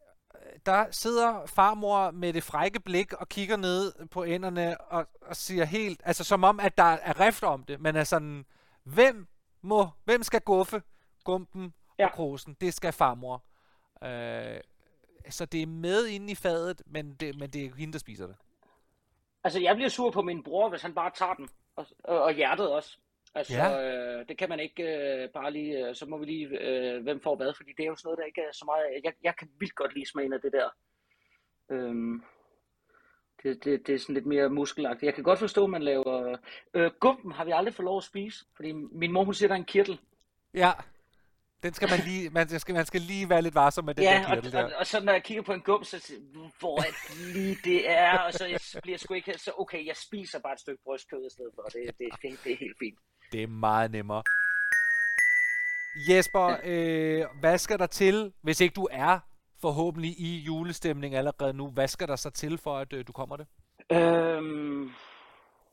der 0.67 0.87
sidder 0.91 1.47
farmor 1.47 2.11
med 2.11 2.32
det 2.32 2.43
frække 2.43 2.81
blik 2.81 3.12
og 3.12 3.29
kigger 3.29 3.56
ned 3.56 4.06
på 4.11 4.23
enderne 4.23 4.81
og, 4.81 5.06
og 5.22 5.36
siger 5.36 5.65
helt, 5.65 6.01
altså 6.05 6.25
som 6.25 6.44
om, 6.44 6.60
at 6.60 6.79
der 6.79 6.84
er 6.84 7.20
rift 7.20 7.43
om 7.43 7.65
det, 7.65 7.81
men 7.81 7.96
er 7.96 8.05
sådan, 8.05 8.46
hvem 8.84 9.27
må, 9.63 9.89
hvem 10.05 10.22
skal 10.22 10.41
guffe 10.41 10.82
gumpen 11.25 11.75
ja. 11.98 12.06
Og 12.06 12.13
krosen? 12.13 12.56
Det 12.60 12.75
skal 12.75 12.93
farmor. 12.93 13.44
Øh, 14.03 14.60
så 15.31 15.44
det 15.44 15.63
er 15.63 15.67
med 15.67 16.06
inde 16.06 16.32
i 16.32 16.34
fadet, 16.34 16.82
men 16.86 17.15
det, 17.15 17.39
men 17.39 17.51
det 17.51 17.65
er 17.65 17.75
hende, 17.77 17.93
der 17.93 17.98
spiser 17.98 18.27
det. 18.27 18.36
Altså, 19.44 19.60
jeg 19.60 19.75
bliver 19.75 19.89
sur 19.89 20.10
på 20.10 20.22
min 20.22 20.43
bror, 20.43 20.69
hvis 20.69 20.82
han 20.82 20.94
bare 20.94 21.10
tager 21.15 21.34
den. 21.34 21.48
Og, 21.77 21.86
og, 22.05 22.22
og 22.22 22.32
hjertet 22.32 22.72
også. 22.72 22.98
Altså, 23.36 23.55
Ja. 23.55 24.19
øh, 24.19 24.28
det 24.28 24.38
kan 24.38 24.48
man 24.48 24.60
ikke 24.60 24.82
øh, 24.82 25.28
bare 25.31 25.50
lige, 25.50 25.88
øh, 25.88 25.94
så 25.94 26.06
må 26.06 26.19
vi 26.19 26.24
lige, 26.24 26.46
øh, 26.60 27.02
hvem 27.02 27.20
får 27.20 27.36
hvad, 27.36 27.52
fordi 27.56 27.70
det 27.76 27.82
er 27.82 27.86
jo 27.86 27.96
sådan 27.96 28.06
noget, 28.08 28.19
der 28.19 28.24
ikke 28.24 28.40
er 28.40 28.52
så 28.52 28.64
meget, 28.64 28.84
jeg, 29.05 29.12
jeg 29.22 29.36
kan 29.36 29.48
vildt 29.58 29.74
godt 29.74 29.94
lide 29.94 30.10
smagen 30.10 30.32
af 30.32 30.40
det 30.40 30.52
der. 30.52 30.69
Øhm, 31.70 32.22
det, 33.43 33.64
det, 33.64 33.86
det 33.86 33.94
er 33.94 33.98
sådan 33.98 34.14
lidt 34.14 34.26
mere 34.26 34.48
muskelagtigt. 34.48 35.02
Jeg 35.02 35.14
kan 35.14 35.24
godt 35.24 35.38
forstå, 35.38 35.64
at 35.64 35.70
man 35.70 35.82
laver, 35.82 36.36
øh, 36.74 36.90
gumpen 37.00 37.32
har 37.32 37.44
vi 37.44 37.50
aldrig 37.50 37.74
fået 37.74 37.84
lov 37.84 37.96
at 37.96 38.05
spise, 38.05 38.44
fordi 38.56 38.72
min 38.72 39.12
mor, 39.12 39.24
hun 39.24 39.34
siger, 39.34 39.48
der 39.48 39.55
er 39.55 39.58
en 39.58 39.64
kirtel. 39.64 40.00
Ja, 40.55 40.72
den 41.62 41.74
skal 41.74 41.88
man 41.90 42.00
lige, 42.06 42.31
man 42.31 42.48
skal, 42.48 42.74
man 42.74 42.86
skal 42.86 43.00
lige 43.00 43.28
være 43.28 43.43
lidt 43.43 43.55
varsom 43.55 43.84
med 43.84 43.94
den 43.94 44.05
ja, 44.05 44.10
der 44.10 44.34
kirtel 44.34 44.46
og, 44.46 44.52
der. 44.52 44.64
og, 44.64 44.72
og, 44.78 44.86
så 44.86 45.05
når 45.05 45.12
jeg 45.12 45.22
kigger 45.24 45.43
på 45.43 45.52
en 45.52 45.60
gump, 45.60 45.84
så 45.84 46.12
hvor 46.60 46.78
er 46.78 46.82
det 46.82 47.34
lige 47.34 47.56
det 47.64 47.90
er, 47.90 48.19
og 48.19 48.32
så 48.32 48.46
jeg 48.46 48.60
bliver 48.82 48.94
jeg 48.94 49.00
sgu 49.00 49.14
ikke, 49.14 49.38
så 49.38 49.52
okay, 49.58 49.86
jeg 49.86 49.96
spiser 49.96 50.38
bare 50.40 50.52
et 50.52 50.60
stykke 50.60 50.82
brystkød 50.84 51.26
i 51.26 51.31
stedet 51.31 51.50
for, 51.55 51.62
det, 51.62 51.98
det, 51.98 52.08
det, 52.22 52.44
det 52.44 52.52
er 52.52 52.56
helt 52.56 52.78
fint. 52.78 52.98
Det 53.36 53.43
er 53.43 53.46
meget 53.46 53.90
nemmere. 53.90 54.22
Jesper, 56.08 56.56
øh, 56.64 57.40
hvad 57.40 57.58
skal 57.58 57.78
der 57.78 57.86
til, 57.86 58.32
hvis 58.43 58.60
ikke 58.60 58.74
du 58.74 58.88
er 58.90 59.19
forhåbentlig 59.60 60.10
i 60.10 60.38
julestemning 60.46 61.14
allerede 61.14 61.52
nu? 61.52 61.70
Hvad 61.70 61.88
skal 61.88 62.08
der 62.08 62.16
så 62.16 62.31
til 62.31 62.58
for, 62.58 62.78
at 62.78 62.93
øh, 62.93 63.06
du 63.06 63.12
kommer 63.12 63.36
det? 63.36 63.46
Øhm, 63.93 64.90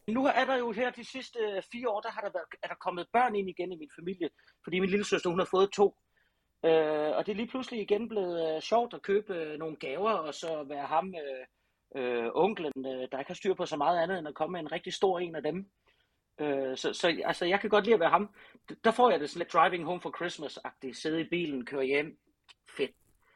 nu 0.08 0.26
er 0.26 0.46
der 0.46 0.56
jo 0.56 0.72
her 0.72 0.92
de 0.92 1.06
sidste 1.06 1.40
øh, 1.40 1.64
fire 1.72 1.90
år, 1.90 2.02
der 2.02 2.12
har 2.12 2.22
der 2.22 2.30
været, 2.34 2.46
er 2.64 2.68
der 2.68 2.76
kommet 2.76 3.08
børn 3.14 3.36
ind 3.36 3.50
igen 3.50 3.72
i 3.72 3.76
min 3.76 3.92
familie, 4.00 4.30
fordi 4.64 4.80
min 4.80 4.90
lille 4.90 5.06
søster, 5.06 5.30
hun 5.30 5.40
har 5.40 5.50
fået 5.52 5.72
to. 5.72 5.96
Øh, 6.66 7.12
og 7.18 7.26
det 7.26 7.32
er 7.32 7.36
lige 7.36 7.48
pludselig 7.48 7.82
igen 7.82 8.10
blevet 8.10 8.56
øh, 8.56 8.62
sjovt 8.62 8.94
at 8.94 9.02
købe 9.02 9.34
øh, 9.34 9.60
nogle 9.60 9.76
gaver, 9.76 10.12
og 10.12 10.34
så 10.34 10.66
være 10.70 10.86
ham, 10.86 11.14
øh, 11.24 11.46
øh, 12.02 12.30
onklen, 12.34 12.86
øh, 12.86 13.08
der 13.12 13.20
ikke 13.20 13.30
har 13.30 13.42
styr 13.42 13.54
på 13.54 13.66
så 13.66 13.78
meget 13.78 14.04
andet, 14.04 14.20
end 14.20 14.28
at 14.28 14.36
komme 14.36 14.52
med 14.52 14.60
en 14.60 14.72
rigtig 14.72 14.94
stor 14.94 15.20
en 15.20 15.36
af 15.36 15.44
dem. 15.44 15.68
Øh, 16.40 16.78
så, 16.78 16.94
så 16.94 17.22
altså, 17.26 17.46
jeg 17.46 17.60
kan 17.60 17.70
godt 17.70 17.86
lide 17.86 17.94
at 17.94 18.00
være 18.00 18.10
ham. 18.10 18.30
Der 18.84 18.92
får 18.92 19.12
jeg 19.12 19.20
det 19.20 19.30
sådan 19.30 19.40
lidt 19.40 19.54
driving 19.54 19.86
home 19.86 20.02
for 20.02 20.16
Christmas-agtigt. 20.18 20.94
Sidde 20.94 21.22
i 21.22 21.30
bilen, 21.30 21.66
køre 21.66 21.86
hjem. 21.86 22.18
Fedt. 22.78 22.92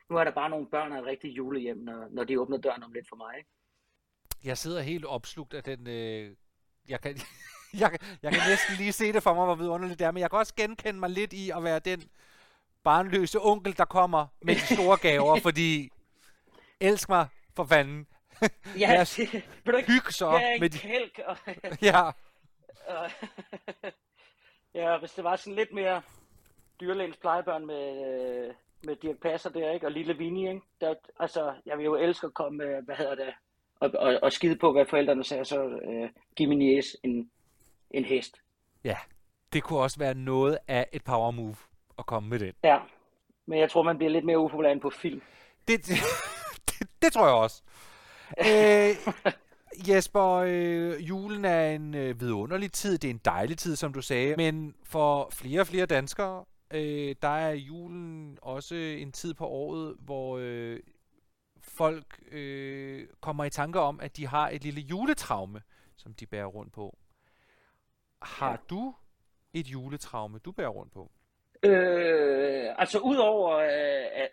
Nu 0.10 0.18
er 0.18 0.24
der 0.24 0.32
bare 0.32 0.50
nogle 0.50 0.68
børn 0.68 0.94
af 0.94 1.00
et 1.00 1.06
rigtigt 1.06 1.38
julehjem, 1.38 1.78
når, 1.78 2.08
når 2.12 2.24
de 2.24 2.40
åbner 2.40 2.58
døren 2.58 2.84
om 2.84 2.92
lidt 2.92 3.10
for 3.10 3.16
mig. 3.16 3.38
Ikke? 3.38 3.50
Jeg 4.44 4.58
sidder 4.58 4.82
helt 4.82 5.06
opslugt 5.06 5.54
af 5.54 5.64
den... 5.64 5.88
Øh, 5.88 6.36
jeg, 6.90 7.02
kan, 7.02 7.18
jeg, 7.82 7.98
jeg 8.24 8.32
kan 8.32 8.42
næsten 8.50 8.76
lige 8.78 8.92
se 8.92 9.14
det 9.14 9.24
for 9.24 9.34
mig, 9.34 9.46
hvor 9.46 9.56
vidunderligt 9.56 10.00
det 10.00 10.06
er, 10.06 10.12
men 10.12 10.22
jeg 10.22 10.30
kan 10.30 10.40
også 10.40 10.56
genkende 10.56 11.00
mig 11.00 11.10
lidt 11.10 11.34
i 11.34 11.50
at 11.50 11.64
være 11.64 11.80
den 11.80 12.04
barnløse 12.84 13.40
onkel, 13.42 13.78
der 13.78 13.86
kommer 13.86 14.28
med 14.42 14.56
de 14.56 14.76
store 14.76 14.98
gaver, 15.10 15.40
fordi 15.40 15.90
elsk 16.80 17.10
mig 17.10 17.28
for 17.56 17.66
fanden. 17.66 18.08
Ja, 18.80 18.98
os 19.02 19.16
det, 19.16 19.32
vil 19.66 19.74
du 19.74 19.78
ikke, 19.78 20.14
så 20.14 20.32
jeg 20.32 20.54
er 20.54 20.60
med 20.60 20.70
de... 20.70 20.78
kælk, 20.78 21.20
og, 21.26 21.38
Ja, 21.82 22.12
og, 22.88 23.12
ja, 24.82 24.98
hvis 24.98 25.12
det 25.12 25.24
var 25.24 25.36
sådan 25.36 25.56
lidt 25.56 25.74
mere 25.74 26.02
dyrlægens 26.82 27.18
plejebørn 27.18 27.66
med, 27.66 27.86
øh, 28.08 28.54
med 28.84 28.96
Dirk 28.96 29.18
Passer 29.22 29.50
der, 29.50 29.72
ikke? 29.72 29.86
Og 29.86 29.92
lille 29.92 30.18
Vinnie, 30.18 30.50
ikke? 30.50 30.62
Der, 30.82 30.96
altså, 31.20 31.54
jeg 31.66 31.78
vil 31.78 31.86
jo 31.86 31.96
elske 31.96 32.28
at 32.28 32.34
komme, 32.34 32.64
øh, 32.64 32.86
hvad 32.86 32.96
hedder 32.96 33.16
det, 33.16 33.34
og, 33.80 33.92
og, 34.00 34.20
og 34.24 34.32
skide 34.32 34.56
på, 34.56 34.72
hvad 34.72 34.86
forældrene 34.86 35.24
sagde, 35.24 35.46
så 35.46 35.64
øh, 35.68 36.10
give 36.36 36.50
min 36.50 36.62
jæs 36.62 36.86
en, 37.04 37.32
en 37.92 38.06
hest. 38.06 38.42
ja. 38.84 38.98
Det 39.54 39.64
kunne 39.64 39.80
også 39.80 40.00
være 40.00 40.14
noget 40.14 40.58
af 40.68 40.88
et 40.94 41.04
power 41.04 41.32
move 41.32 41.56
at 42.00 42.06
komme 42.06 42.30
med 42.30 42.40
den. 42.40 42.54
Ja, 42.64 42.80
men 43.46 43.60
jeg 43.60 43.72
tror, 43.72 43.84
man 43.84 43.98
bliver 43.98 44.12
lidt 44.12 44.26
mere 44.26 44.40
upopulær 44.40 44.72
end 44.72 44.82
på 44.82 44.90
film. 44.90 45.22
Det, 45.68 45.86
det, 45.88 45.96
det, 46.66 46.88
det 47.02 47.14
tror 47.14 47.26
jeg 47.26 47.36
også. 47.36 47.64
Øh, 48.40 49.34
Jesper, 49.88 50.24
øh, 50.48 51.10
julen 51.10 51.46
er 51.46 51.70
en 51.70 51.96
øh, 51.96 52.20
vidunderlig 52.20 52.72
tid. 52.72 52.98
Det 52.98 53.08
er 53.08 53.12
en 53.12 53.22
dejlig 53.26 53.58
tid, 53.58 53.76
som 53.76 53.94
du 53.94 54.02
sagde. 54.02 54.36
Men 54.38 54.76
for 54.84 55.30
flere 55.34 55.62
og 55.62 55.68
flere 55.68 55.86
danskere, 55.86 56.46
øh, 56.74 57.16
der 57.22 57.28
er 57.28 57.52
julen 57.54 58.38
også 58.42 58.76
en 58.76 59.12
tid 59.12 59.34
på 59.34 59.48
året, 59.48 59.96
hvor 60.00 60.38
øh, 60.42 60.80
folk 61.60 62.20
øh, 62.32 63.08
kommer 63.22 63.44
i 63.44 63.50
tanke 63.50 63.80
om, 63.80 64.00
at 64.00 64.18
de 64.18 64.28
har 64.28 64.50
et 64.50 64.64
lille 64.64 64.82
juletraume, 64.82 65.62
som 65.96 66.14
de 66.14 66.26
bærer 66.26 66.46
rundt 66.46 66.74
på. 66.74 66.98
Har 68.22 68.50
Ja. 68.52 68.58
du 68.70 68.96
et 69.54 69.68
juletraume, 69.68 70.40
du 70.40 70.52
bærer 70.52 70.70
rundt 70.70 70.94
på? 70.94 71.12
Øh, 71.64 72.74
altså 72.78 73.00
udover, 73.00 73.56
øh, 73.58 74.28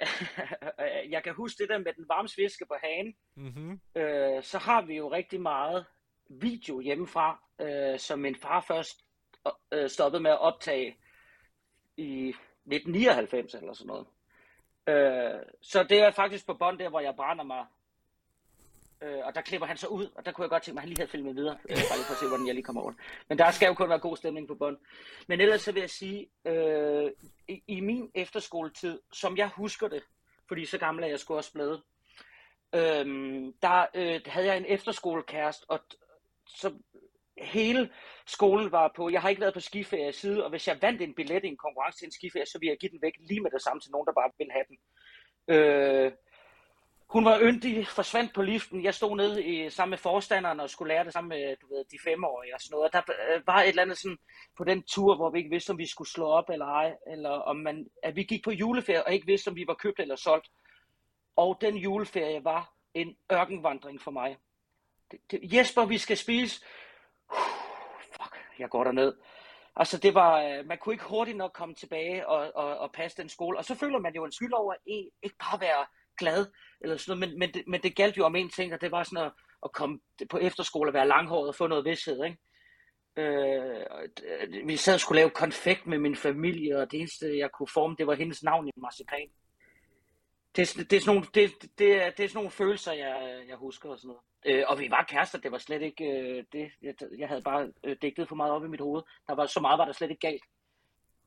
øh, 0.80 1.10
jeg 1.10 1.22
kan 1.22 1.34
huske 1.34 1.58
det 1.62 1.68
der 1.68 1.78
med 1.78 1.92
den 1.92 2.08
varme 2.08 2.28
sviske 2.28 2.66
på 2.66 2.74
hagen, 2.82 3.14
Mm-hmm. 3.36 3.80
øh, 3.94 4.42
så 4.42 4.58
har 4.58 4.82
vi 4.82 4.96
jo 4.96 5.12
rigtig 5.12 5.40
meget 5.40 5.86
video 6.28 6.80
hjemmefra, 6.80 7.42
øh, 7.60 7.98
som 7.98 8.18
min 8.18 8.36
far 8.36 8.60
først 8.60 9.04
øh, 9.72 9.88
stoppede 9.88 10.22
med 10.22 10.30
at 10.30 10.40
optage 10.40 10.96
i 11.96 12.28
1999 12.28 13.54
eller 13.54 13.72
sådan 13.72 13.86
noget. 13.86 14.06
Øh, 14.86 15.40
så 15.62 15.82
det 15.82 16.00
er 16.00 16.10
faktisk 16.10 16.46
på 16.46 16.54
bånd 16.54 16.78
der, 16.78 16.88
hvor 16.88 17.00
jeg 17.00 17.16
brænder 17.16 17.44
mig. 17.44 17.66
Øh, 19.02 19.26
og 19.26 19.34
der 19.34 19.40
klipper 19.40 19.66
han 19.66 19.76
så 19.76 19.86
ud, 19.86 20.10
og 20.14 20.26
der 20.26 20.32
kunne 20.32 20.42
jeg 20.42 20.50
godt 20.50 20.62
tænke 20.62 20.74
mig, 20.74 20.80
at 20.80 20.82
han 20.82 20.88
lige 20.88 20.98
havde 20.98 21.10
filmet 21.10 21.36
videre. 21.36 21.58
Øh, 21.70 21.76
bare 21.76 21.98
lige 21.98 22.06
for 22.06 22.14
at 22.14 22.18
se, 22.18 22.28
hvordan 22.28 22.46
jeg 22.46 22.54
lige 22.54 22.64
kommer 22.64 22.82
over. 22.82 22.92
Men 23.28 23.38
der 23.38 23.50
skal 23.50 23.66
jo 23.66 23.74
kun 23.74 23.88
være 23.88 23.98
god 23.98 24.16
stemning 24.16 24.48
på 24.48 24.54
bånd. 24.54 24.78
Men 25.28 25.40
ellers 25.40 25.62
så 25.62 25.72
vil 25.72 25.80
jeg 25.80 25.90
sige, 25.90 26.30
øh, 26.44 27.10
i, 27.48 27.62
i 27.66 27.80
min 27.80 28.10
efterskoletid, 28.14 29.00
som 29.12 29.36
jeg 29.36 29.48
husker 29.48 29.88
det, 29.88 30.02
fordi 30.48 30.64
så 30.64 30.78
gammel 30.78 31.04
er 31.04 31.08
jeg 31.08 31.18
sgu 31.18 31.36
også 31.36 31.52
blevet, 31.52 31.82
øh, 32.74 33.06
der 33.62 33.86
øh, 33.94 34.20
havde 34.26 34.46
jeg 34.46 34.56
en 34.56 34.66
efterskolekæreste, 34.68 35.64
og 35.70 35.80
så 36.48 36.72
hele 37.38 37.90
skolen 38.26 38.72
var 38.72 38.92
på, 38.96 39.10
jeg 39.10 39.22
har 39.22 39.28
ikke 39.28 39.40
været 39.40 39.54
på 39.54 39.60
skiferie 39.60 40.12
siden, 40.12 40.40
og 40.40 40.50
hvis 40.50 40.68
jeg 40.68 40.82
vandt 40.82 41.02
en 41.02 41.14
billet 41.14 41.44
i 41.44 41.48
en 41.48 41.56
konkurrence 41.56 41.98
til 41.98 42.06
en 42.06 42.12
skiferie, 42.12 42.46
så 42.46 42.58
ville 42.58 42.70
jeg 42.70 42.78
give 42.78 42.90
den 42.90 43.02
væk 43.02 43.12
lige 43.18 43.40
med 43.40 43.50
det 43.50 43.62
samme 43.62 43.80
til 43.80 43.90
nogen, 43.90 44.06
der 44.06 44.12
bare 44.12 44.30
ville 44.38 44.52
have 44.52 44.64
den. 44.68 44.78
Øh, 45.54 46.12
hun 47.08 47.24
var 47.24 47.40
yndig, 47.40 47.86
forsvandt 47.86 48.34
på 48.34 48.42
liften. 48.42 48.84
Jeg 48.84 48.94
stod 48.94 49.16
nede 49.16 49.44
i, 49.44 49.70
sammen 49.70 49.90
med 49.90 49.98
forstanderen 49.98 50.60
og 50.60 50.70
skulle 50.70 50.94
lære 50.94 51.04
det 51.04 51.12
sammen 51.12 51.28
med 51.28 51.56
du 51.56 51.66
ved, 51.66 51.84
de 51.84 51.98
femårige 52.04 52.54
og 52.54 52.60
sådan 52.60 52.74
noget. 52.74 52.84
Og 52.84 52.92
der 52.92 53.02
øh, 53.34 53.46
var 53.46 53.62
et 53.62 53.68
eller 53.68 53.82
andet 53.82 53.98
sådan 53.98 54.18
på 54.56 54.64
den 54.64 54.82
tur, 54.82 55.16
hvor 55.16 55.30
vi 55.30 55.38
ikke 55.38 55.50
vidste, 55.50 55.70
om 55.70 55.78
vi 55.78 55.86
skulle 55.86 56.10
slå 56.10 56.26
op 56.26 56.50
eller 56.50 56.66
ej, 56.66 56.94
eller 57.06 57.30
om 57.30 57.56
man, 57.56 57.86
at 58.02 58.16
vi 58.16 58.22
gik 58.22 58.44
på 58.44 58.50
juleferie 58.50 59.06
og 59.06 59.12
ikke 59.12 59.26
vidste, 59.26 59.48
om 59.48 59.56
vi 59.56 59.64
var 59.66 59.74
købt 59.74 60.00
eller 60.00 60.16
solgt. 60.16 60.48
Og 61.36 61.58
den 61.60 61.76
juleferie 61.76 62.44
var 62.44 62.72
en 62.94 63.16
ørkenvandring 63.32 64.02
for 64.02 64.10
mig. 64.10 64.36
Det, 65.10 65.20
det, 65.30 65.54
Jesper, 65.54 65.84
vi 65.84 65.98
skal 65.98 66.16
spise. 66.16 66.64
Uh, 67.30 67.38
fuck, 68.12 68.36
jeg 68.58 68.70
går 68.70 68.84
derned. 68.84 69.14
Altså 69.76 69.98
det 69.98 70.14
var, 70.14 70.42
øh, 70.42 70.66
man 70.66 70.78
kunne 70.78 70.94
ikke 70.94 71.04
hurtigt 71.04 71.36
nok 71.36 71.52
komme 71.52 71.74
tilbage 71.74 72.28
og, 72.28 72.52
og, 72.54 72.78
og 72.78 72.92
passe 72.92 73.22
den 73.22 73.28
skole. 73.28 73.58
Og 73.58 73.64
så 73.64 73.74
føler 73.74 73.98
man 73.98 74.14
jo 74.14 74.24
en 74.24 74.32
skyld 74.32 74.52
over, 74.52 74.72
at 74.72 74.78
ikke 75.22 75.36
bare 75.38 75.60
være 75.60 75.86
glad, 76.18 76.46
eller 76.80 76.96
sådan 76.96 77.18
noget, 77.18 77.30
men, 77.30 77.38
men, 77.38 77.54
det, 77.54 77.62
men 77.66 77.82
det 77.82 77.96
galt 77.96 78.16
jo 78.16 78.24
om 78.24 78.36
en 78.36 78.50
ting, 78.50 78.74
og 78.74 78.80
det 78.80 78.90
var 78.90 79.02
sådan 79.02 79.26
at, 79.26 79.32
at 79.64 79.72
komme 79.72 80.00
på 80.30 80.38
efterskole 80.38 80.90
og 80.90 80.94
være 80.94 81.08
langhåret 81.08 81.48
og 81.48 81.54
få 81.54 81.66
noget 81.66 81.84
vidshed, 81.84 82.24
ikke? 82.24 82.38
Øh, 83.16 84.66
vi 84.66 84.76
sad 84.76 84.94
og 84.94 85.00
skulle 85.00 85.20
lave 85.20 85.30
konfekt 85.30 85.86
med 85.86 85.98
min 85.98 86.16
familie, 86.16 86.78
og 86.78 86.90
det 86.90 86.98
eneste, 87.00 87.38
jeg 87.38 87.50
kunne 87.50 87.68
forme, 87.74 87.96
det 87.98 88.06
var 88.06 88.14
hendes 88.14 88.42
navn 88.42 88.68
i 88.68 88.70
marcipan. 88.76 89.28
Det, 90.56 90.90
det, 90.90 90.96
er 90.96 91.00
sådan 91.00 91.14
nogle, 91.14 91.28
det, 91.34 91.50
det, 91.78 92.02
er, 92.02 92.10
det 92.10 92.24
er 92.24 92.28
sådan 92.28 92.34
nogle 92.34 92.50
følelser, 92.50 92.92
jeg, 92.92 93.44
jeg 93.48 93.56
husker 93.56 93.88
og 93.88 93.98
sådan 93.98 94.08
noget. 94.08 94.22
Øh, 94.46 94.64
og 94.68 94.78
vi 94.78 94.90
var 94.90 95.06
kærester, 95.08 95.38
det 95.38 95.52
var 95.52 95.58
slet 95.58 95.82
ikke 95.82 96.04
øh, 96.04 96.44
det. 96.52 96.70
Jeg, 96.82 96.94
jeg 97.18 97.28
havde 97.28 97.42
bare 97.42 97.72
øh, 97.84 97.96
digtet 98.02 98.28
for 98.28 98.36
meget 98.36 98.52
op 98.52 98.64
i 98.64 98.68
mit 98.68 98.80
hoved. 98.80 99.02
Der 99.26 99.34
var 99.34 99.46
så 99.46 99.60
meget, 99.60 99.78
var 99.78 99.84
der 99.84 99.92
slet 99.92 100.10
ikke 100.10 100.20
galt. 100.20 100.44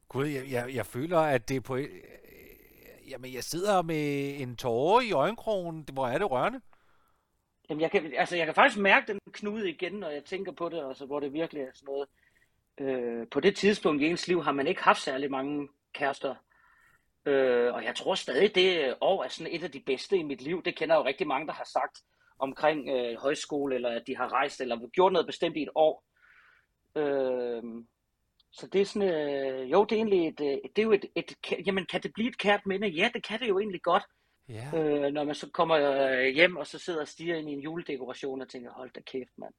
Gud, 0.10 0.26
jeg, 0.26 0.52
jeg, 0.52 0.76
jeg 0.76 0.86
føler, 0.86 1.20
at 1.20 1.50
det 1.50 1.64
på... 1.64 1.78
Jamen, 3.08 3.34
jeg 3.34 3.44
sidder 3.44 3.82
med 3.82 4.36
en 4.40 4.56
tåre 4.56 5.06
i 5.06 5.12
øjenkrogen. 5.12 5.86
Hvor 5.94 6.08
er 6.08 6.18
det 6.18 6.32
rørende? 6.32 6.62
Jamen, 7.70 7.82
jeg 7.82 7.92
kan, 7.92 8.14
altså, 8.18 8.36
jeg 8.36 8.46
kan 8.46 8.56
faktisk 8.56 8.82
mærke 8.82 9.08
den 9.08 9.20
knude 9.32 9.70
igen, 9.70 9.94
når 9.94 10.10
jeg 10.10 10.24
tænker 10.26 10.52
på 10.52 10.70
det, 10.70 10.88
altså, 10.88 11.06
hvor 11.06 11.20
det 11.20 11.34
virkelig 11.34 11.64
er 11.64 11.72
sådan 11.74 11.86
noget. 11.86 12.08
Øh, 12.80 13.28
på 13.32 13.40
det 13.40 13.56
tidspunkt 13.56 14.02
i 14.02 14.06
ens 14.06 14.28
liv 14.28 14.44
har 14.44 14.52
man 14.52 14.68
ikke 14.68 14.84
haft 14.84 15.02
særlig 15.02 15.32
mange 15.32 15.70
kærester. 15.94 16.36
Øh, 17.26 17.74
og 17.74 17.84
jeg 17.84 17.96
tror 17.96 18.16
stadig, 18.16 18.56
det 18.56 18.96
år 19.02 19.24
er 19.24 19.28
sådan 19.28 19.54
et 19.54 19.64
af 19.64 19.72
de 19.72 19.84
bedste 19.86 20.18
i 20.18 20.24
mit 20.24 20.42
liv. 20.42 20.64
Det 20.64 20.76
kender 20.76 20.96
jeg 20.96 21.00
jo 21.00 21.08
rigtig 21.08 21.28
mange, 21.28 21.48
der 21.48 21.54
har 21.54 21.70
sagt 21.74 22.02
omkring 22.40 22.90
øh, 22.90 23.18
højskole, 23.18 23.76
eller 23.76 23.90
at 23.90 24.04
de 24.08 24.18
har 24.18 24.34
rejst, 24.34 24.62
eller 24.62 24.88
gjort 24.88 25.14
noget 25.14 25.28
bestemt 25.28 25.58
i 25.58 25.64
et 25.64 25.70
år. 25.76 26.04
Øh, 26.96 27.64
så 28.60 28.68
det 28.68 28.82
er 28.82 28.86
sådan, 28.86 29.10
øh, 29.10 29.72
jo, 29.72 29.84
det 29.86 29.92
er 29.92 29.96
egentlig 29.96 30.28
et, 30.28 30.40
øh, 30.42 30.58
det 30.76 30.82
er 30.82 30.84
jo 30.84 30.92
et, 30.92 31.06
et, 31.16 31.34
jamen 31.68 31.86
kan 31.86 32.04
det 32.04 32.12
blive 32.14 32.30
et 32.30 32.38
kært 32.38 32.66
minde? 32.66 32.88
Ja, 32.88 33.10
det 33.14 33.24
kan 33.28 33.40
det 33.40 33.48
jo 33.48 33.60
egentlig 33.60 33.82
godt. 33.82 34.04
Ja. 34.50 34.70
Øh, 34.74 35.14
når 35.14 35.24
man 35.24 35.36
så 35.36 35.50
kommer 35.54 35.78
øh, 35.78 36.28
hjem, 36.28 36.58
og 36.58 36.68
så 36.68 36.80
sidder 36.80 37.02
og 37.02 37.08
stiger 37.08 37.36
ind 37.36 37.50
i 37.50 37.54
en 37.54 37.60
juledekoration 37.60 38.42
og 38.42 38.50
tænker, 38.50 38.72
hold 38.72 38.92
da 38.96 39.00
kæft, 39.02 39.32
mand. 39.38 39.54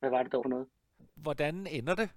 Hvad 0.00 0.10
var 0.10 0.22
det 0.22 0.32
dog 0.32 0.44
for 0.44 0.48
noget? 0.48 0.66
Hvordan 1.14 1.66
ender 1.66 1.94
det? 1.94 2.08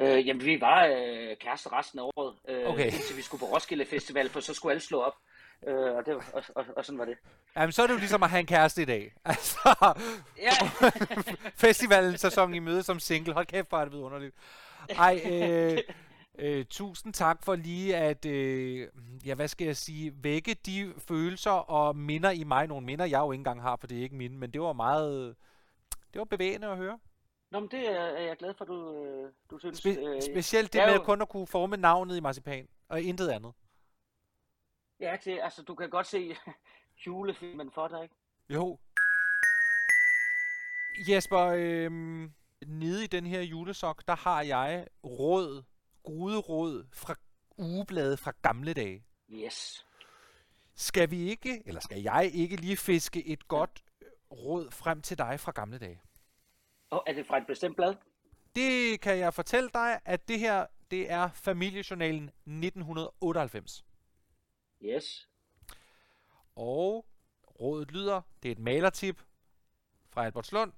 Øh, 0.00 0.26
jamen, 0.28 0.44
vi 0.44 0.60
var 0.60 0.86
øh, 0.86 1.36
kærester 1.36 1.78
resten 1.78 1.98
af 1.98 2.02
året, 2.02 2.36
øh, 2.48 2.66
Okay. 2.66 2.84
indtil 2.84 3.16
vi 3.16 3.22
skulle 3.22 3.38
på 3.40 3.46
Roskilde 3.46 3.84
Festival, 3.86 4.28
for 4.28 4.40
så 4.40 4.54
skulle 4.54 4.72
alle 4.72 4.80
slå 4.82 5.00
op. 5.00 5.14
Øh, 5.66 5.74
og, 5.74 6.06
det 6.06 6.14
og, 6.14 6.42
og, 6.54 6.64
og 6.76 6.84
sådan 6.84 6.98
var 6.98 7.04
det. 7.04 7.16
Jamen, 7.56 7.72
så 7.72 7.82
er 7.82 7.86
det 7.86 7.94
jo 7.94 7.98
ligesom 7.98 8.22
at 8.22 8.30
have 8.30 8.40
en 8.40 8.46
kæreste 8.46 8.82
i 8.82 8.84
dag. 8.84 9.12
Altså, 9.24 9.94
Ja, 10.38 10.50
festivalen 11.66 12.18
sæson 12.18 12.54
i 12.54 12.58
møde 12.58 12.82
som 12.82 12.98
single. 13.00 13.32
Hold 13.32 13.46
kæft, 13.46 13.68
hvor 13.68 13.78
er 13.78 13.84
det 13.84 13.92
vidunderligt. 13.92 14.34
Ej, 14.88 15.20
øh, 15.32 15.78
øh, 16.38 16.64
tusind 16.70 17.12
tak 17.14 17.44
for 17.44 17.56
lige 17.56 17.96
at, 17.96 18.26
øh, 18.26 18.88
ja, 19.26 19.34
hvad 19.34 19.48
skal 19.48 19.64
jeg 19.64 19.76
sige, 19.76 20.12
vække 20.24 20.54
de 20.54 20.94
følelser 20.98 21.50
og 21.50 21.96
minder 21.96 22.30
i 22.30 22.44
mig. 22.44 22.66
Nogle 22.66 22.86
minder, 22.86 23.04
jeg 23.04 23.18
jo 23.20 23.32
ikke 23.32 23.40
engang 23.40 23.62
har, 23.62 23.76
for 23.76 23.86
det 23.86 23.98
er 23.98 24.02
ikke 24.02 24.16
mine, 24.16 24.36
men 24.38 24.50
det 24.50 24.60
var 24.60 24.72
meget, 24.72 25.36
det 26.12 26.18
var 26.18 26.24
bevægende 26.24 26.66
at 26.66 26.76
høre. 26.76 26.98
Nå, 27.50 27.60
men 27.60 27.68
det 27.70 27.88
er 27.90 28.18
jeg 28.22 28.36
glad 28.36 28.54
for, 28.58 28.64
du, 28.64 29.04
øh, 29.04 29.32
du 29.50 29.58
synes. 29.58 29.86
Spe- 29.86 30.00
øh, 30.08 30.22
specielt 30.22 30.72
det 30.72 30.82
med 30.86 30.94
jo- 30.94 31.02
kun 31.04 31.22
at 31.22 31.28
kunne 31.28 31.46
forme 31.46 31.76
navnet 31.76 32.16
i 32.16 32.20
marcipan, 32.20 32.68
og 32.88 33.00
intet 33.02 33.28
andet. 33.28 33.52
Ja, 35.00 35.16
det, 35.24 35.38
altså, 35.42 35.62
du 35.62 35.74
kan 35.74 35.90
godt 35.90 36.06
se 36.06 36.36
julefilmen 37.06 37.70
for 37.70 37.88
dig, 37.88 38.02
ikke? 38.02 38.14
Jo. 38.50 38.78
Jesper, 41.08 41.40
øhm, 41.56 42.32
nede 42.66 43.04
i 43.04 43.06
den 43.06 43.26
her 43.26 43.40
julesok, 43.42 44.02
der 44.08 44.16
har 44.16 44.42
jeg 44.42 44.86
råd, 45.04 45.62
gode 46.02 46.38
råd 46.38 46.86
fra 46.92 47.14
ugebladet 47.58 48.18
fra 48.18 48.32
gamle 48.42 48.74
dage. 48.74 49.04
Yes. 49.30 49.86
Skal 50.74 51.10
vi 51.10 51.18
ikke, 51.30 51.62
eller 51.66 51.80
skal 51.80 52.02
jeg 52.02 52.30
ikke 52.34 52.56
lige 52.56 52.76
fiske 52.76 53.26
et 53.26 53.48
godt 53.48 53.84
råd 54.32 54.70
frem 54.70 55.02
til 55.02 55.18
dig 55.18 55.40
fra 55.40 55.52
gamle 55.52 55.78
dage? 55.78 56.02
Og 56.90 57.04
er 57.06 57.12
det 57.12 57.26
fra 57.26 57.38
et 57.38 57.46
bestemt 57.46 57.76
blad? 57.76 57.94
Det 58.54 59.00
kan 59.00 59.18
jeg 59.18 59.34
fortælle 59.34 59.70
dig, 59.74 60.00
at 60.04 60.28
det 60.28 60.40
her, 60.40 60.66
det 60.90 61.10
er 61.10 61.30
familiejournalen 61.34 62.24
1998. 62.28 63.84
Yes. 64.82 65.28
Og 66.56 67.06
rådet 67.60 67.90
lyder, 67.90 68.20
det 68.42 68.48
er 68.48 68.52
et 68.52 68.58
malertip 68.58 69.22
fra 70.08 70.24
Albertslund. 70.24 70.72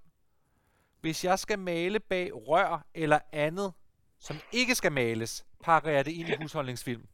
Hvis 1.01 1.25
jeg 1.25 1.39
skal 1.39 1.59
male 1.59 2.01
bag 2.01 2.49
rør 2.49 2.87
eller 2.95 3.19
andet, 3.33 3.73
som 4.19 4.37
ikke 4.53 4.75
skal 4.75 4.93
males, 4.93 5.47
pakker 5.65 5.91
jeg 5.91 6.05
det 6.05 6.13
ind 6.13 6.29
i 6.29 6.37
husholdningsfilm. 6.37 7.09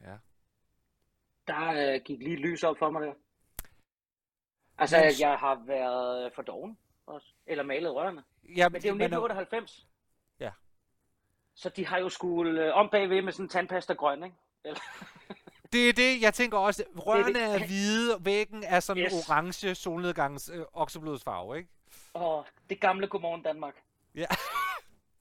Ja. 0.00 0.16
Der 1.46 1.94
øh, 1.94 2.00
gik 2.04 2.18
lige 2.18 2.36
lys 2.36 2.62
op 2.62 2.78
for 2.78 2.90
mig 2.90 3.02
der. 3.02 3.12
Altså, 4.78 4.96
Jens- 4.96 5.20
jeg 5.20 5.38
har 5.38 5.62
været 5.66 6.32
for 6.34 6.42
doven 6.42 6.78
også. 7.06 7.26
Eller 7.46 7.64
malet 7.64 7.94
rørene. 7.94 8.24
Ja, 8.56 8.68
Men 8.68 8.82
det 8.82 8.88
er 8.88 8.90
jo 8.90 8.94
men, 8.94 9.02
1998. 9.02 9.86
Ja. 10.40 10.50
Så 11.54 11.68
de 11.68 11.86
har 11.86 11.98
jo 11.98 12.08
skulle 12.08 12.64
øh, 12.66 12.74
om 12.74 12.88
bagved 12.90 13.22
med 13.22 13.32
sådan 13.32 13.44
en 13.44 13.48
tandpasta 13.48 13.92
grøn, 13.92 14.24
ikke? 14.24 14.36
Eller, 14.64 14.80
Det 15.72 15.88
er 15.88 15.92
det, 15.92 16.20
jeg 16.22 16.34
tænker 16.34 16.58
også. 16.58 16.84
Rørene 16.96 17.34
det. 17.34 17.42
er 17.62 17.66
hvide, 17.66 18.24
væggen 18.24 18.64
er 18.64 18.80
sådan 18.80 19.02
Yes. 19.02 19.12
orange 19.30 19.74
solnedgangs 19.74 20.48
øh, 20.54 20.64
okseblodsfarve, 20.72 21.58
ikke? 21.58 21.70
Åh, 22.14 22.44
det 22.70 22.80
gamle 22.80 23.06
Godmorgen 23.06 23.42
Danmark. 23.42 23.74
Ja. 24.14 24.26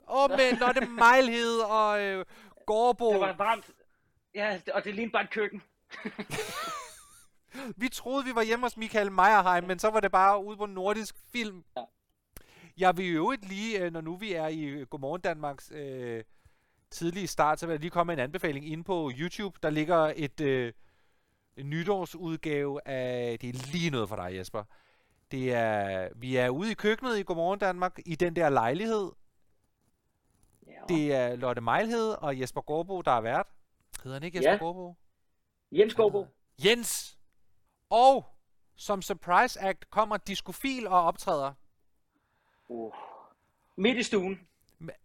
Åh, 0.07 0.23
oh, 0.23 0.29
men 0.29 0.59
når 0.59 0.71
det 0.71 0.83
er 0.83 0.89
Mejlhed 0.89 1.59
og 1.59 2.01
øh, 2.01 2.25
Gårdbo. 2.65 3.11
Det 3.11 3.19
var 3.19 3.33
varmt. 3.33 3.71
Ja, 4.35 4.59
og 4.73 4.83
det 4.83 4.95
lignede 4.95 5.11
bare 5.11 5.23
et 5.23 5.29
køkken. 5.29 5.61
Vi 7.77 7.89
troede, 7.89 8.25
vi 8.25 8.35
var 8.35 8.43
hjemme 8.43 8.65
hos 8.65 8.77
Michael 8.77 9.11
Meyerheim, 9.11 9.63
men 9.63 9.79
så 9.79 9.89
var 9.89 9.99
det 9.99 10.11
bare 10.11 10.43
ude 10.43 10.57
på 10.57 10.65
nordisk 10.65 11.15
film. 11.31 11.63
Ja. 11.77 11.83
Jeg 12.77 12.97
vil 12.97 13.13
jo 13.13 13.31
ikke 13.31 13.45
lige, 13.45 13.79
øh, 13.79 13.91
når 13.91 14.01
nu 14.01 14.15
vi 14.15 14.33
er 14.33 14.47
i 14.47 14.63
øh, 14.63 14.87
Godmorgen 14.87 15.21
Danmarks 15.21 15.71
øh, 15.71 16.23
tidlige 16.91 17.27
start, 17.27 17.59
så 17.59 17.65
vil 17.65 17.73
jeg 17.73 17.79
lige 17.79 17.91
komme 17.91 18.11
med 18.11 18.17
en 18.17 18.23
anbefaling 18.23 18.67
ind 18.67 18.85
på 18.85 19.11
YouTube. 19.19 19.59
Der 19.63 19.69
ligger 19.69 20.13
et 20.15 20.41
øh, 20.41 20.73
nytårsudgave 21.57 22.87
af... 22.87 23.39
Det 23.39 23.49
er 23.49 23.71
lige 23.71 23.89
noget 23.89 24.09
for 24.09 24.15
dig, 24.15 24.35
Jesper. 24.35 24.63
Det 25.35 25.53
er, 25.53 26.09
vi 26.15 26.35
er 26.35 26.49
ude 26.49 26.71
i 26.71 26.73
køkkenet 26.73 27.17
i 27.17 27.23
Godmorgen 27.23 27.59
Danmark, 27.59 27.99
i 28.05 28.15
den 28.15 28.35
der 28.35 28.49
lejlighed. 28.49 29.11
Ja. 30.67 30.71
Det 30.89 31.13
er 31.13 31.35
Lotte 31.35 31.61
Mejlhed 31.61 32.09
og 32.09 32.39
Jesper 32.39 32.61
Gårdbo, 32.61 33.01
der 33.01 33.11
er 33.11 33.21
vært. 33.21 33.47
Hedder 34.03 34.15
han 34.15 34.23
ikke 34.23 34.37
Jesper 34.37 34.51
Ja. 34.51 34.57
Gårdbo? 34.57 34.95
Jens 35.71 35.93
Gårdbo. 35.93 36.27
Jens! 36.65 37.17
Og 37.89 38.25
som 38.75 39.01
surprise 39.01 39.61
act 39.61 39.89
kommer 39.89 40.17
Diskofil 40.17 40.87
og 40.87 41.03
optræder. 41.03 41.53
Uh. 42.67 42.93
Midt 43.77 43.97
i 43.97 44.03
stuen. 44.03 44.39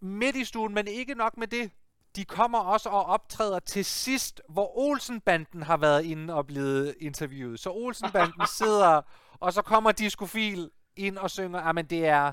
Midt 0.01 0.37
i 0.37 0.45
stuen, 0.45 0.75
men 0.75 0.89
ikke 0.89 1.15
nok 1.15 1.37
med 1.37 1.47
det. 1.47 1.71
De 2.17 2.25
kommer 2.25 2.59
også 2.59 2.89
og 2.89 3.05
optræder 3.05 3.59
til 3.59 3.85
sidst, 3.85 4.43
hvor 4.49 4.79
Olsenbanden 4.79 5.63
har 5.63 5.77
været 5.77 6.05
inde 6.05 6.35
og 6.35 6.47
blevet 6.47 6.95
interviewet. 7.01 7.61
Så 7.61 7.71
Olsenbanden 7.71 8.47
sidder, 8.59 9.03
og 9.41 9.53
så 9.53 9.63
kommer 9.63 9.93
Diskofil 9.93 10.71
ind 10.97 11.19
og 11.19 11.31
synger, 11.31 11.61
at 11.61 11.75
men 11.75 11.87
det 11.87 12.07
er 12.07 12.33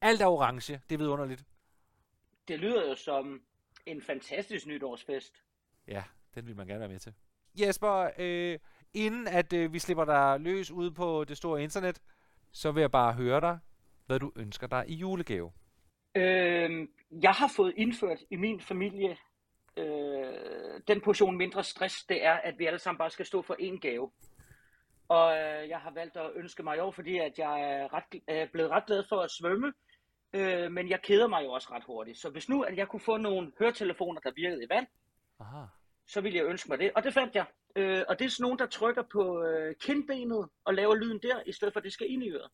alt 0.00 0.22
er 0.22 0.26
orange. 0.26 0.80
Det 0.88 0.94
er 0.94 0.98
vidunderligt. 0.98 1.44
Det 2.48 2.60
lyder 2.60 2.88
jo 2.88 2.94
som 2.94 3.42
en 3.86 4.02
fantastisk 4.02 4.66
nytårsfest. 4.66 5.42
Ja, 5.88 6.04
den 6.34 6.46
vil 6.46 6.56
man 6.56 6.66
gerne 6.66 6.80
være 6.80 6.88
med 6.88 6.98
til. 6.98 7.14
Jesper, 7.60 8.10
øh, 8.18 8.58
inden 8.94 9.28
at 9.28 9.52
øh, 9.52 9.72
vi 9.72 9.78
slipper 9.78 10.04
dig 10.04 10.40
løs 10.40 10.70
ude 10.70 10.92
på 10.92 11.24
det 11.24 11.36
store 11.36 11.62
internet, 11.62 12.00
så 12.52 12.72
vil 12.72 12.80
jeg 12.80 12.90
bare 12.90 13.12
høre 13.12 13.40
dig, 13.40 13.58
hvad 14.06 14.20
du 14.20 14.32
ønsker 14.36 14.66
dig 14.66 14.84
i 14.88 14.94
julegave. 14.94 15.52
Øhm, 16.14 16.88
jeg 17.22 17.32
har 17.32 17.52
fået 17.56 17.74
indført 17.76 18.18
i 18.30 18.36
min 18.36 18.60
familie 18.60 19.16
øh, 19.76 20.80
den 20.88 21.00
portion 21.00 21.36
mindre 21.36 21.64
stress, 21.64 22.04
det 22.04 22.24
er, 22.24 22.32
at 22.34 22.58
vi 22.58 22.66
alle 22.66 22.78
sammen 22.78 22.98
bare 22.98 23.10
skal 23.10 23.26
stå 23.26 23.42
for 23.42 23.56
én 23.60 23.78
gave. 23.80 24.10
Og 25.08 25.36
øh, 25.38 25.68
jeg 25.68 25.78
har 25.78 25.90
valgt 25.90 26.16
at 26.16 26.30
ønske 26.34 26.62
mig 26.62 26.76
i 26.76 26.80
år, 26.80 26.90
fordi 26.90 27.18
at 27.18 27.38
jeg 27.38 27.60
er, 27.60 27.94
ret, 27.94 28.22
er 28.28 28.46
blevet 28.52 28.70
ret 28.70 28.86
glad 28.86 29.04
for 29.08 29.16
at 29.16 29.30
svømme, 29.30 29.72
øh, 30.32 30.72
men 30.72 30.88
jeg 30.88 31.02
keder 31.02 31.28
mig 31.28 31.44
jo 31.44 31.50
også 31.50 31.68
ret 31.72 31.84
hurtigt. 31.84 32.18
Så 32.18 32.30
hvis 32.30 32.48
nu 32.48 32.62
at 32.62 32.76
jeg 32.76 32.88
kunne 32.88 33.00
få 33.00 33.16
nogle 33.16 33.52
høretelefoner, 33.58 34.20
der 34.20 34.30
virkede 34.36 34.64
i 34.64 34.68
vand, 34.70 34.86
Aha. 35.40 35.64
så 36.06 36.20
ville 36.20 36.38
jeg 36.38 36.46
ønske 36.46 36.68
mig 36.68 36.78
det. 36.78 36.92
Og 36.94 37.04
det 37.04 37.14
fandt 37.14 37.34
jeg. 37.34 37.46
Øh, 37.76 38.02
og 38.08 38.18
det 38.18 38.24
er 38.24 38.28
sådan 38.28 38.42
nogen, 38.42 38.58
der 38.58 38.66
trykker 38.66 39.02
på 39.12 39.42
øh, 39.42 39.74
kindbenet 39.80 40.48
og 40.64 40.74
laver 40.74 40.94
lyden 40.94 41.20
der, 41.22 41.42
i 41.46 41.52
stedet 41.52 41.72
for 41.72 41.80
at 41.80 41.84
det 41.84 41.92
skal 41.92 42.10
ind 42.10 42.22
i 42.24 42.30
øret. 42.30 42.50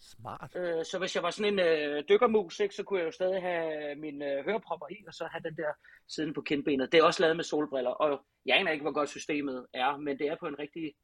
Smart. 0.00 0.56
Øh, 0.56 0.84
så 0.84 0.98
hvis 0.98 1.14
jeg 1.14 1.22
var 1.22 1.30
sådan 1.30 1.52
en 1.52 1.60
øh, 1.60 2.04
dykkermus, 2.08 2.60
ikke, 2.60 2.74
så 2.74 2.82
kunne 2.82 2.98
jeg 2.98 3.06
jo 3.06 3.10
stadig 3.10 3.42
have 3.42 3.94
mine 3.94 4.32
øh, 4.32 4.44
hørepropper 4.44 4.86
i, 4.90 5.04
og 5.06 5.14
så 5.14 5.28
have 5.32 5.42
den 5.42 5.56
der 5.56 5.72
siden 6.08 6.34
på 6.34 6.40
kindbenet. 6.40 6.92
Det 6.92 6.98
er 6.98 7.04
også 7.04 7.22
lavet 7.22 7.36
med 7.36 7.44
solbriller, 7.44 7.90
og 7.90 8.24
jeg 8.46 8.56
aner 8.56 8.72
ikke, 8.72 8.82
hvor 8.82 8.92
godt 8.92 9.08
systemet 9.08 9.66
er, 9.74 9.96
men 9.96 10.18
det 10.18 10.26
er 10.28 10.36
på 10.40 10.46
en 10.46 10.58
rigtig 10.58 10.94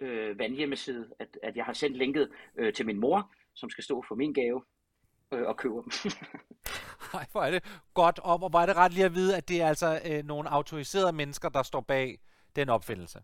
øh, 0.00 0.38
vandhjemmeside, 0.38 1.10
at, 1.18 1.38
at 1.42 1.56
jeg 1.56 1.64
har 1.64 1.72
sendt 1.72 1.96
linket 1.96 2.30
øh, 2.56 2.72
til 2.74 2.86
min 2.86 3.00
mor, 3.00 3.32
som 3.54 3.70
skal 3.70 3.84
stå 3.84 4.04
for 4.08 4.14
min 4.14 4.32
gave 4.32 4.62
øh, 5.32 5.42
og 5.46 5.56
køber 5.56 5.82
dem. 5.82 5.92
Nej, 7.14 7.26
hvor 7.32 7.42
er 7.42 7.50
det 7.50 7.64
godt 7.94 8.18
op, 8.22 8.42
og 8.42 8.50
hvor 8.50 8.60
er 8.60 8.66
det 8.66 8.76
ret 8.76 8.92
lige 8.92 9.04
at 9.04 9.14
vide, 9.14 9.36
at 9.36 9.48
det 9.48 9.62
er 9.62 9.68
altså 9.68 10.00
øh, 10.10 10.24
nogle 10.24 10.48
autoriserede 10.48 11.12
mennesker, 11.12 11.48
der 11.48 11.62
står 11.62 11.80
bag 11.80 12.18
den 12.56 12.68
opfindelse. 12.68 13.22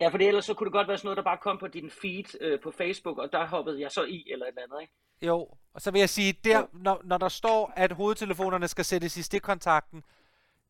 ja, 0.00 0.08
for 0.08 0.18
ellers 0.18 0.44
så 0.44 0.54
kunne 0.54 0.64
det 0.64 0.72
godt 0.72 0.88
være 0.88 0.98
sådan 0.98 1.06
noget, 1.06 1.16
der 1.16 1.22
bare 1.22 1.38
kom 1.38 1.58
på 1.58 1.68
din 1.68 1.90
feed 1.90 2.40
øh, 2.40 2.60
på 2.60 2.70
Facebook, 2.70 3.18
og 3.18 3.32
der 3.32 3.46
hoppede 3.46 3.80
jeg 3.80 3.90
så 3.90 4.04
i, 4.04 4.26
eller 4.32 4.46
et 4.46 4.48
eller 4.48 4.62
andet, 4.62 4.80
ikke? 4.80 4.94
Jo, 5.22 5.48
og 5.74 5.80
så 5.80 5.90
vil 5.90 5.98
jeg 5.98 6.08
sige, 6.08 6.32
der, 6.32 6.66
når, 6.72 7.00
når 7.04 7.18
der 7.18 7.28
står, 7.28 7.72
at 7.76 7.92
hovedtelefonerne 7.92 8.68
skal 8.68 8.84
sættes 8.84 9.16
i 9.16 9.22
stikkontakten, 9.22 10.04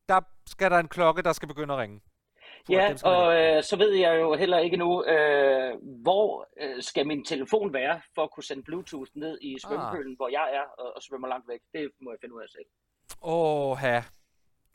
der 0.09 0.20
skal 0.46 0.70
der 0.70 0.79
en 0.79 0.88
klokke, 0.88 1.23
der 1.23 1.33
skal 1.33 1.49
begynde 1.49 1.75
at 1.75 1.81
ringe. 1.81 2.01
At 2.68 2.70
Ja, 2.70 2.94
og 3.05 3.25
øh, 3.40 3.62
så 3.62 3.77
ved 3.77 3.92
jeg 3.92 4.20
jo 4.20 4.35
heller 4.35 4.59
ikke 4.59 4.77
nu, 4.77 5.05
øh, 5.05 5.73
hvor 6.03 6.49
øh, 6.61 6.83
skal 6.83 7.07
min 7.07 7.25
telefon 7.25 7.73
være, 7.73 8.01
for 8.14 8.23
at 8.23 8.31
kunne 8.31 8.44
sende 8.44 8.62
Bluetooth 8.62 9.11
ned 9.14 9.38
i 9.40 9.59
svømmepølen, 9.59 10.12
ah. 10.12 10.16
hvor 10.16 10.29
jeg 10.29 10.49
er 10.53 10.83
og, 10.83 10.92
og 10.96 11.03
svømmer 11.03 11.29
langt 11.29 11.49
væk. 11.49 11.61
Det 11.73 11.90
må 12.01 12.11
jeg 12.11 12.18
finde 12.20 12.35
ud 12.35 12.42
af 12.42 12.49
selv. 12.49 12.64
Åh, 13.23 13.77
ha. 13.79 14.03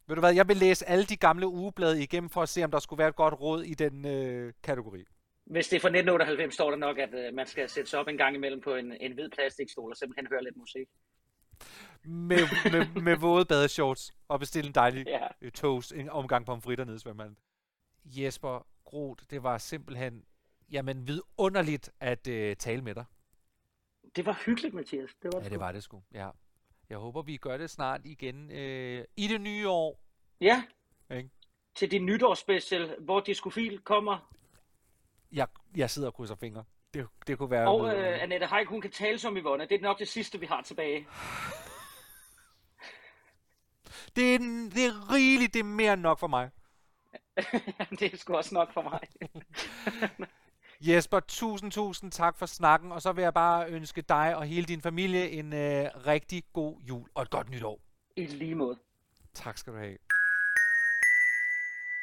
Ved 0.08 0.16
du 0.16 0.20
hvad, 0.20 0.34
jeg 0.34 0.48
vil 0.48 0.58
læse 0.58 0.90
alle 0.90 1.06
de 1.06 1.18
gamle 1.18 1.48
ugeblade 1.48 2.04
igennem, 2.04 2.30
for 2.30 2.42
at 2.42 2.50
se, 2.50 2.64
om 2.64 2.72
der 2.72 2.80
skulle 2.80 2.98
være 2.98 3.10
et 3.10 3.16
godt 3.16 3.34
råd 3.42 3.64
i 3.64 3.74
den 3.74 4.08
øh, 4.08 4.54
kategori. 4.64 5.04
Hvis 5.46 5.68
det 5.68 5.76
er 5.76 5.82
fra 5.82 5.90
1998, 5.90 6.54
står 6.54 6.70
der 6.70 6.78
nok, 6.78 6.98
at 6.98 7.14
øh, 7.14 7.34
man 7.34 7.46
skal 7.48 7.70
sætte 7.70 7.90
sig 7.90 8.00
op 8.00 8.08
en 8.08 8.18
gang 8.18 8.36
imellem 8.36 8.62
på 8.62 8.76
en, 8.76 8.94
en 9.02 9.12
hvid 9.14 9.30
plastikstol 9.30 9.92
og 9.92 9.98
simpelthen 9.98 10.28
høre 10.28 10.44
lidt 10.44 10.58
musik. 10.58 10.88
Med, 12.04 12.72
med, 12.72 13.02
med 13.02 13.16
våde 13.18 13.46
badeshorts 13.46 14.14
og 14.28 14.40
bestille 14.40 14.68
en 14.68 14.76
dejlig 14.76 15.08
Ja. 15.16 15.28
øh, 15.42 15.52
toast, 15.52 15.94
en 15.94 16.10
omgang 16.10 16.46
pomfritter 16.46 16.86
nede 16.86 16.96
i 16.96 17.00
svømmehallen. 17.00 17.38
Jesper 18.06 18.68
Groth, 18.86 19.24
det 19.30 19.44
var 19.44 19.58
simpelthen, 19.58 20.26
jamen 20.72 21.08
vidunderligt 21.08 21.92
at 22.00 22.28
øh, 22.28 22.56
tale 22.56 22.82
med 22.82 22.96
dig. 22.96 23.06
Det 24.16 24.26
var 24.26 24.42
hyggeligt, 24.46 24.74
Mathias. 24.74 25.10
Det 25.24 25.30
var 25.34 25.42
Ja, 25.42 25.50
det 25.50 25.60
var 25.60 25.72
det 25.72 25.84
sgu. 25.84 26.04
Ja. 26.14 26.30
Jeg 26.90 26.98
håber, 26.98 27.22
vi 27.22 27.38
gør 27.38 27.58
det 27.58 27.70
snart 27.70 28.02
igen 28.04 28.52
øh, 28.52 29.06
i 29.18 29.28
det 29.28 29.42
nye 29.42 29.70
år. 29.70 30.02
Ja, 30.42 30.64
Ikke? 31.12 31.30
til 31.76 31.92
din 31.92 32.06
nytårsspecial, 32.06 32.96
hvor 33.00 33.20
Diskofil 33.20 33.80
kommer, 33.80 34.32
Jeg, 35.32 35.48
jeg 35.76 35.90
sidder 35.90 36.08
og 36.08 36.14
krydser 36.14 36.36
fingre. 36.36 36.64
Det, 36.94 37.08
det 37.28 37.38
kunne 37.38 37.52
være... 37.52 37.68
og 37.68 37.96
øh, 37.96 38.24
Annette 38.24 38.48
Heik, 38.48 38.68
hun 38.68 38.82
kan 38.82 38.92
tale 38.92 39.20
som 39.20 39.38
Yvonne. 39.38 39.66
Det 39.66 39.76
er 39.76 39.82
nok 39.82 40.00
det 40.00 40.08
sidste, 40.08 40.40
vi 40.40 40.46
har 40.46 40.62
tilbage. 40.62 41.00
det, 44.16 44.36
er, 44.36 44.40
det 44.76 44.86
er 44.86 45.14
rigeligt, 45.14 45.54
det 45.54 45.60
er 45.60 45.64
mere 45.64 45.94
end 45.94 46.02
nok 46.02 46.20
for 46.20 46.28
mig. 46.28 46.50
det 48.00 48.14
er 48.14 48.18
sgu 48.18 48.36
også 48.36 48.54
nok 48.54 48.74
for 48.74 48.82
mig. 48.82 49.00
Jesper, 50.88 51.20
tusind, 51.20 51.72
tusind 51.72 52.12
tak 52.12 52.38
for 52.38 52.46
snakken, 52.46 52.92
og 52.92 53.02
så 53.02 53.12
vil 53.12 53.22
jeg 53.22 53.34
bare 53.34 53.70
ønske 53.70 54.02
dig 54.02 54.36
og 54.36 54.46
hele 54.46 54.66
din 54.66 54.82
familie 54.82 55.30
en 55.30 55.54
øh, 55.54 55.90
rigtig 56.08 56.44
god 56.54 56.82
jul 56.82 57.10
og 57.14 57.22
et 57.22 57.30
godt 57.30 57.50
nytår. 57.50 57.82
I 58.16 58.26
lige 58.26 58.56
måde. 58.56 58.80
Tak 59.34 59.58
skal 59.58 59.74
du 59.74 59.78
have. 59.78 59.98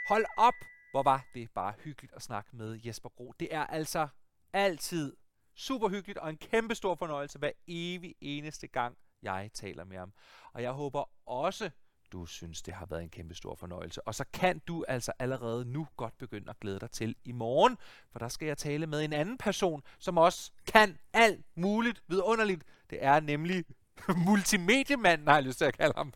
Hold 0.08 0.24
op, 0.36 0.54
hvor 0.90 1.02
var 1.02 1.24
det 1.34 1.50
bare 1.50 1.74
hyggeligt 1.78 2.12
at 2.16 2.22
snakke 2.22 2.56
med 2.56 2.80
Jesper 2.84 3.08
Gro. 3.08 3.32
Det 3.40 3.54
er 3.54 3.66
altså 3.66 4.08
altid 4.52 5.16
super 5.54 5.88
hyggeligt 5.88 6.18
og 6.18 6.30
en 6.30 6.36
kæmpe 6.36 6.74
stor 6.74 6.94
fornøjelse 6.94 7.38
hver 7.38 7.50
evig 7.68 8.14
eneste 8.20 8.66
gang, 8.66 8.96
jeg 9.22 9.50
taler 9.54 9.84
med 9.84 9.96
ham. 9.96 10.12
Og 10.52 10.62
jeg 10.62 10.72
håber 10.72 11.10
også, 11.26 11.70
du 12.12 12.26
synes, 12.26 12.62
det 12.62 12.74
har 12.74 12.86
været 12.86 13.02
en 13.02 13.08
kæmpe 13.08 13.34
stor 13.34 13.54
fornøjelse. 13.54 14.08
Og 14.08 14.14
så 14.14 14.24
kan 14.32 14.58
du 14.58 14.84
altså 14.88 15.12
allerede 15.18 15.64
nu 15.64 15.86
godt 15.96 16.18
begynde 16.18 16.50
at 16.50 16.60
glæde 16.60 16.80
dig 16.80 16.90
til 16.90 17.16
i 17.24 17.32
morgen, 17.32 17.78
for 18.12 18.18
der 18.18 18.28
skal 18.28 18.46
jeg 18.46 18.58
tale 18.58 18.86
med 18.86 19.04
en 19.04 19.12
anden 19.12 19.38
person, 19.38 19.82
som 19.98 20.18
også 20.18 20.50
kan 20.66 20.98
alt 21.12 21.44
muligt 21.54 22.02
vidunderligt. 22.08 22.64
Det 22.90 23.04
er 23.04 23.20
nemlig 23.20 23.64
multimediemanden, 24.26 25.28
har 25.28 25.34
jeg 25.34 25.42
lyst 25.42 25.58
til 25.58 25.64
at 25.64 25.76
kalde 25.76 25.94
ham. 25.96 26.12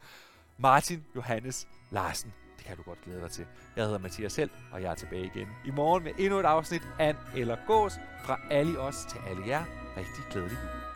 Martin 0.58 1.04
Johannes 1.16 1.68
Larsen. 1.90 2.32
Det 2.56 2.64
kan 2.64 2.76
du 2.76 2.82
godt 2.82 3.00
glæde 3.00 3.20
dig 3.20 3.30
til. 3.30 3.46
Jeg 3.76 3.84
hedder 3.84 3.98
Mathias 3.98 4.32
selv, 4.32 4.50
og 4.72 4.82
jeg 4.82 4.90
er 4.90 4.94
tilbage 4.94 5.26
igen 5.26 5.48
i 5.66 5.70
morgen 5.70 6.04
med 6.04 6.12
endnu 6.18 6.38
et 6.38 6.44
afsnit 6.44 6.82
af 6.98 7.14
eller 7.36 7.56
Gås 7.66 7.94
fra 8.24 8.40
alle 8.50 8.78
os 8.80 9.06
til 9.10 9.18
alle 9.26 9.46
jer. 9.46 9.64
Rigtig 9.96 10.24
glædelig 10.30 10.58
jul. 10.62 10.95